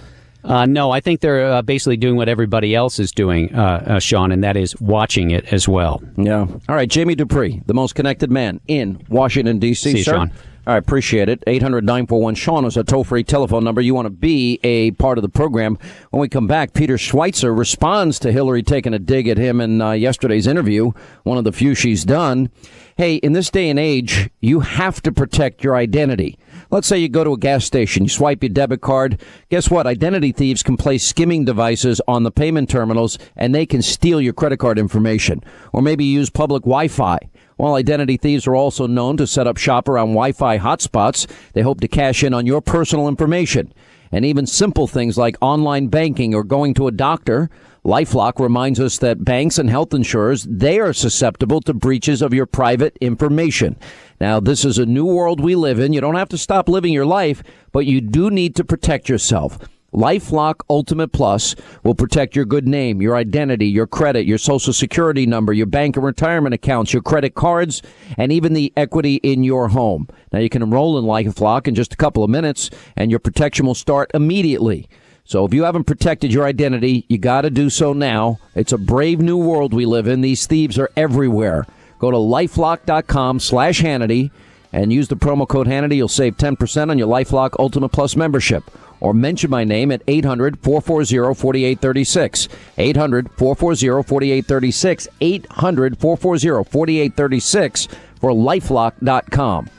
Uh, 0.47 0.65
no, 0.65 0.91
I 0.91 1.01
think 1.01 1.19
they're 1.19 1.45
uh, 1.45 1.61
basically 1.61 1.97
doing 1.97 2.15
what 2.15 2.29
everybody 2.29 2.73
else 2.73 2.99
is 2.99 3.11
doing, 3.11 3.53
uh, 3.53 3.83
uh, 3.85 3.99
Sean, 3.99 4.31
and 4.31 4.43
that 4.43 4.55
is 4.55 4.79
watching 4.79 5.31
it 5.31 5.51
as 5.51 5.67
well. 5.67 6.01
Yeah. 6.15 6.47
All 6.69 6.75
right, 6.75 6.89
Jamie 6.89 7.15
Dupree, 7.15 7.61
the 7.65 7.73
most 7.73 7.95
connected 7.95 8.31
man 8.31 8.61
in 8.67 9.03
Washington, 9.09 9.59
D.C. 9.59 9.91
See 9.91 9.97
you, 9.99 10.03
sir. 10.03 10.13
Sean. 10.13 10.31
All 10.65 10.73
right, 10.73 10.79
appreciate 10.79 11.29
it. 11.29 11.41
800 11.47 11.85
941 11.85 12.35
Sean 12.35 12.65
is 12.65 12.75
a 12.75 12.83
toll 12.83 13.05
free 13.05 13.23
telephone 13.23 13.63
number. 13.63 13.79
You 13.79 13.93
want 13.95 14.07
to 14.07 14.09
be 14.09 14.59
a 14.65 14.91
part 14.91 15.17
of 15.17 15.21
the 15.21 15.29
program. 15.29 15.77
When 16.09 16.19
we 16.19 16.27
come 16.27 16.45
back, 16.45 16.73
Peter 16.73 16.97
Schweizer 16.97 17.57
responds 17.57 18.19
to 18.19 18.33
Hillary 18.33 18.63
taking 18.63 18.93
a 18.93 18.99
dig 18.99 19.29
at 19.29 19.37
him 19.37 19.61
in 19.61 19.81
uh, 19.81 19.91
yesterday's 19.91 20.45
interview, 20.45 20.91
one 21.23 21.37
of 21.37 21.45
the 21.45 21.53
few 21.53 21.73
she's 21.73 22.03
done. 22.03 22.49
Hey, 22.97 23.15
in 23.15 23.31
this 23.31 23.49
day 23.49 23.69
and 23.69 23.79
age, 23.79 24.29
you 24.41 24.59
have 24.59 25.01
to 25.03 25.11
protect 25.13 25.63
your 25.63 25.75
identity. 25.75 26.37
Let's 26.69 26.87
say 26.87 26.97
you 26.97 27.09
go 27.09 27.23
to 27.23 27.33
a 27.33 27.37
gas 27.37 27.65
station, 27.65 28.03
you 28.03 28.09
swipe 28.09 28.43
your 28.43 28.49
debit 28.49 28.81
card. 28.81 29.21
Guess 29.49 29.69
what? 29.69 29.87
Identity 29.87 30.31
thieves 30.31 30.63
can 30.63 30.77
place 30.77 31.05
skimming 31.05 31.45
devices 31.45 32.01
on 32.07 32.23
the 32.23 32.31
payment 32.31 32.69
terminals 32.69 33.17
and 33.35 33.53
they 33.53 33.65
can 33.65 33.81
steal 33.81 34.19
your 34.19 34.33
credit 34.33 34.57
card 34.57 34.77
information 34.77 35.43
or 35.73 35.81
maybe 35.81 36.03
use 36.05 36.29
public 36.29 36.63
Wi-Fi. 36.63 37.19
While 37.57 37.73
identity 37.73 38.17
thieves 38.17 38.45
are 38.45 38.55
also 38.55 38.85
known 38.85 39.17
to 39.17 39.25
set 39.25 39.47
up 39.47 39.57
shop 39.57 39.89
around 39.89 40.09
Wi-Fi 40.09 40.59
hotspots, 40.59 41.27
they 41.53 41.61
hope 41.61 41.81
to 41.81 41.87
cash 41.87 42.23
in 42.23 42.33
on 42.33 42.45
your 42.45 42.61
personal 42.61 43.07
information. 43.07 43.73
And 44.11 44.23
even 44.23 44.45
simple 44.45 44.87
things 44.87 45.17
like 45.17 45.35
online 45.41 45.87
banking 45.87 46.33
or 46.33 46.43
going 46.43 46.73
to 46.75 46.87
a 46.87 46.91
doctor. 46.91 47.49
LifeLock 47.87 48.37
reminds 48.41 48.81
us 48.81 48.97
that 48.97 49.23
banks 49.23 49.57
and 49.57 49.69
health 49.69 49.93
insurers, 49.93 50.43
they 50.43 50.77
are 50.77 50.91
susceptible 50.91 51.61
to 51.61 51.73
breaches 51.73 52.21
of 52.21 52.33
your 52.33 52.45
private 52.45 52.97
information. 52.99 53.77
Now, 54.19 54.41
this 54.41 54.65
is 54.65 54.77
a 54.77 54.85
new 54.85 55.05
world 55.05 55.39
we 55.39 55.55
live 55.55 55.79
in. 55.79 55.93
You 55.93 56.01
don't 56.01 56.15
have 56.15 56.27
to 56.29 56.37
stop 56.37 56.67
living 56.67 56.91
your 56.91 57.05
life, 57.05 57.41
but 57.71 57.85
you 57.85 58.01
do 58.01 58.29
need 58.29 58.57
to 58.57 58.65
protect 58.65 59.07
yourself. 59.07 59.57
LifeLock 59.93 60.55
Ultimate 60.69 61.13
Plus 61.13 61.55
will 61.85 61.95
protect 61.95 62.35
your 62.35 62.43
good 62.43 62.67
name, 62.67 63.01
your 63.01 63.15
identity, 63.15 63.67
your 63.67 63.87
credit, 63.87 64.25
your 64.25 64.37
social 64.37 64.73
security 64.73 65.25
number, 65.25 65.53
your 65.53 65.65
bank 65.65 65.95
and 65.95 66.05
retirement 66.05 66.53
accounts, 66.53 66.91
your 66.91 67.01
credit 67.01 67.35
cards, 67.35 67.81
and 68.17 68.33
even 68.33 68.51
the 68.51 68.73
equity 68.75 69.15
in 69.23 69.45
your 69.45 69.69
home. 69.69 70.09
Now 70.33 70.39
you 70.39 70.49
can 70.49 70.61
enroll 70.61 70.97
in 70.99 71.05
LifeLock 71.05 71.69
in 71.69 71.73
just 71.73 71.93
a 71.93 71.97
couple 71.97 72.25
of 72.25 72.29
minutes 72.29 72.69
and 72.97 73.09
your 73.09 73.21
protection 73.21 73.65
will 73.65 73.75
start 73.75 74.11
immediately. 74.13 74.89
So 75.27 75.43
if 75.43 75.53
you 75.53 75.65
haven't 75.65 75.83
protected 75.83 76.31
your 76.31 76.45
identity, 76.45 77.05
you 77.09 77.17
got 77.17 77.41
to 77.41 77.49
do 77.49 77.69
so 77.69 77.91
now. 77.91 78.39
It's 78.55 78.71
a 78.71 78.77
brave 78.77 79.19
new 79.19 79.37
world 79.37 79.73
we 79.73 79.85
live 79.85 80.07
in. 80.07 80.21
These 80.21 80.47
thieves 80.47 80.79
are 80.79 80.89
everywhere. 80.95 81.65
Go 81.99 82.11
to 82.11 82.17
lifelock.com 82.17 83.41
slash 83.41 83.81
Hannity 83.81 84.31
and 84.71 84.93
use 84.93 85.09
the 85.09 85.17
promo 85.17 85.45
code 85.45 85.67
Hannity. 85.67 85.97
You'll 85.97 86.07
save 86.07 86.37
10% 86.37 86.89
on 86.89 86.97
your 86.97 87.09
Lifelock 87.09 87.59
Ultimate 87.59 87.89
Plus 87.89 88.15
membership. 88.15 88.71
Or 89.01 89.13
mention 89.13 89.49
my 89.49 89.65
name 89.65 89.91
at 89.91 90.01
800 90.07 90.59
440 90.59 91.35
4836. 91.35 92.47
800 92.77 93.29
440 93.31 94.03
4836. 94.07 95.07
800 95.19 95.97
440 95.97 96.63
4836 96.71 97.87
for 98.21 98.31
lifelock.com. 98.31 99.69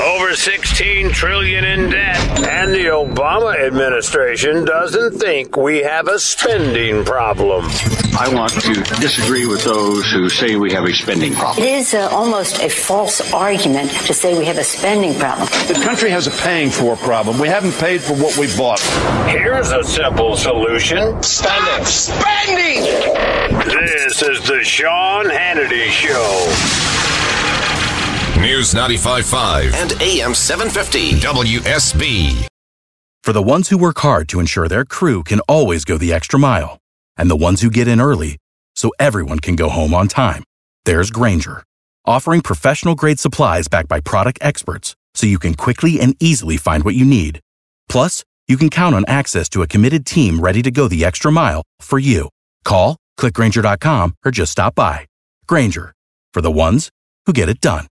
Over 0.00 0.34
16 0.34 1.10
trillion 1.10 1.64
in 1.64 1.90
debt, 1.90 2.16
and 2.48 2.72
the 2.72 2.86
Obama 2.86 3.54
administration 3.58 4.64
doesn't 4.64 5.18
think 5.18 5.54
we 5.54 5.82
have 5.82 6.08
a 6.08 6.18
spending 6.18 7.04
problem. 7.04 7.66
I 8.18 8.30
want 8.32 8.52
to 8.52 8.74
disagree 9.00 9.46
with 9.46 9.64
those 9.64 10.10
who 10.10 10.30
say 10.30 10.56
we 10.56 10.72
have 10.72 10.84
a 10.84 10.94
spending 10.94 11.34
problem. 11.34 11.66
It 11.66 11.74
is 11.74 11.92
uh, 11.92 12.08
almost 12.10 12.62
a 12.62 12.70
false 12.70 13.32
argument 13.34 13.90
to 14.06 14.14
say 14.14 14.38
we 14.38 14.46
have 14.46 14.56
a 14.56 14.64
spending 14.64 15.14
problem. 15.14 15.46
The 15.68 15.80
country 15.84 16.08
has 16.08 16.26
a 16.26 16.30
paying 16.42 16.70
for 16.70 16.96
problem. 16.96 17.38
We 17.38 17.48
haven't 17.48 17.72
paid 17.72 18.00
for 18.00 18.14
what 18.14 18.36
we 18.38 18.46
bought. 18.56 18.80
Here's 19.28 19.72
a 19.72 19.84
simple 19.84 20.36
solution. 20.36 21.22
Spending. 21.22 21.84
Spending! 21.84 22.82
This 23.68 24.22
is 24.22 24.40
the 24.48 24.62
Sean 24.64 25.26
Hannity 25.26 25.88
Show. 25.88 26.91
News 28.40 28.72
95.5 28.72 29.74
and 29.74 29.92
AM 30.00 30.34
750 30.34 31.20
WSB. 31.20 32.46
For 33.22 33.32
the 33.32 33.42
ones 33.42 33.68
who 33.68 33.78
work 33.78 33.98
hard 33.98 34.28
to 34.30 34.40
ensure 34.40 34.68
their 34.68 34.84
crew 34.84 35.22
can 35.22 35.40
always 35.40 35.84
go 35.84 35.98
the 35.98 36.12
extra 36.12 36.40
mile, 36.40 36.78
and 37.16 37.30
the 37.30 37.36
ones 37.36 37.60
who 37.60 37.70
get 37.70 37.86
in 37.86 38.00
early 38.00 38.38
so 38.74 38.90
everyone 38.98 39.38
can 39.38 39.54
go 39.54 39.68
home 39.68 39.94
on 39.94 40.08
time, 40.08 40.42
there's 40.86 41.10
Grainger, 41.10 41.62
offering 42.06 42.40
professional 42.40 42.94
grade 42.94 43.20
supplies 43.20 43.68
backed 43.68 43.88
by 43.88 44.00
product 44.00 44.38
experts 44.40 44.96
so 45.14 45.26
you 45.26 45.38
can 45.38 45.54
quickly 45.54 46.00
and 46.00 46.16
easily 46.18 46.56
find 46.56 46.84
what 46.84 46.94
you 46.94 47.04
need. 47.04 47.38
Plus, 47.88 48.24
you 48.48 48.56
can 48.56 48.70
count 48.70 48.94
on 48.94 49.04
access 49.06 49.48
to 49.50 49.62
a 49.62 49.68
committed 49.68 50.06
team 50.06 50.40
ready 50.40 50.62
to 50.62 50.70
go 50.70 50.88
the 50.88 51.04
extra 51.04 51.30
mile 51.30 51.62
for 51.80 51.98
you. 51.98 52.28
Call, 52.64 52.96
clickgranger.com, 53.20 54.14
or 54.24 54.30
just 54.30 54.52
stop 54.52 54.74
by. 54.74 55.06
Grainger, 55.46 55.92
for 56.32 56.40
the 56.40 56.50
ones 56.50 56.88
who 57.26 57.32
get 57.32 57.48
it 57.50 57.60
done. 57.60 57.86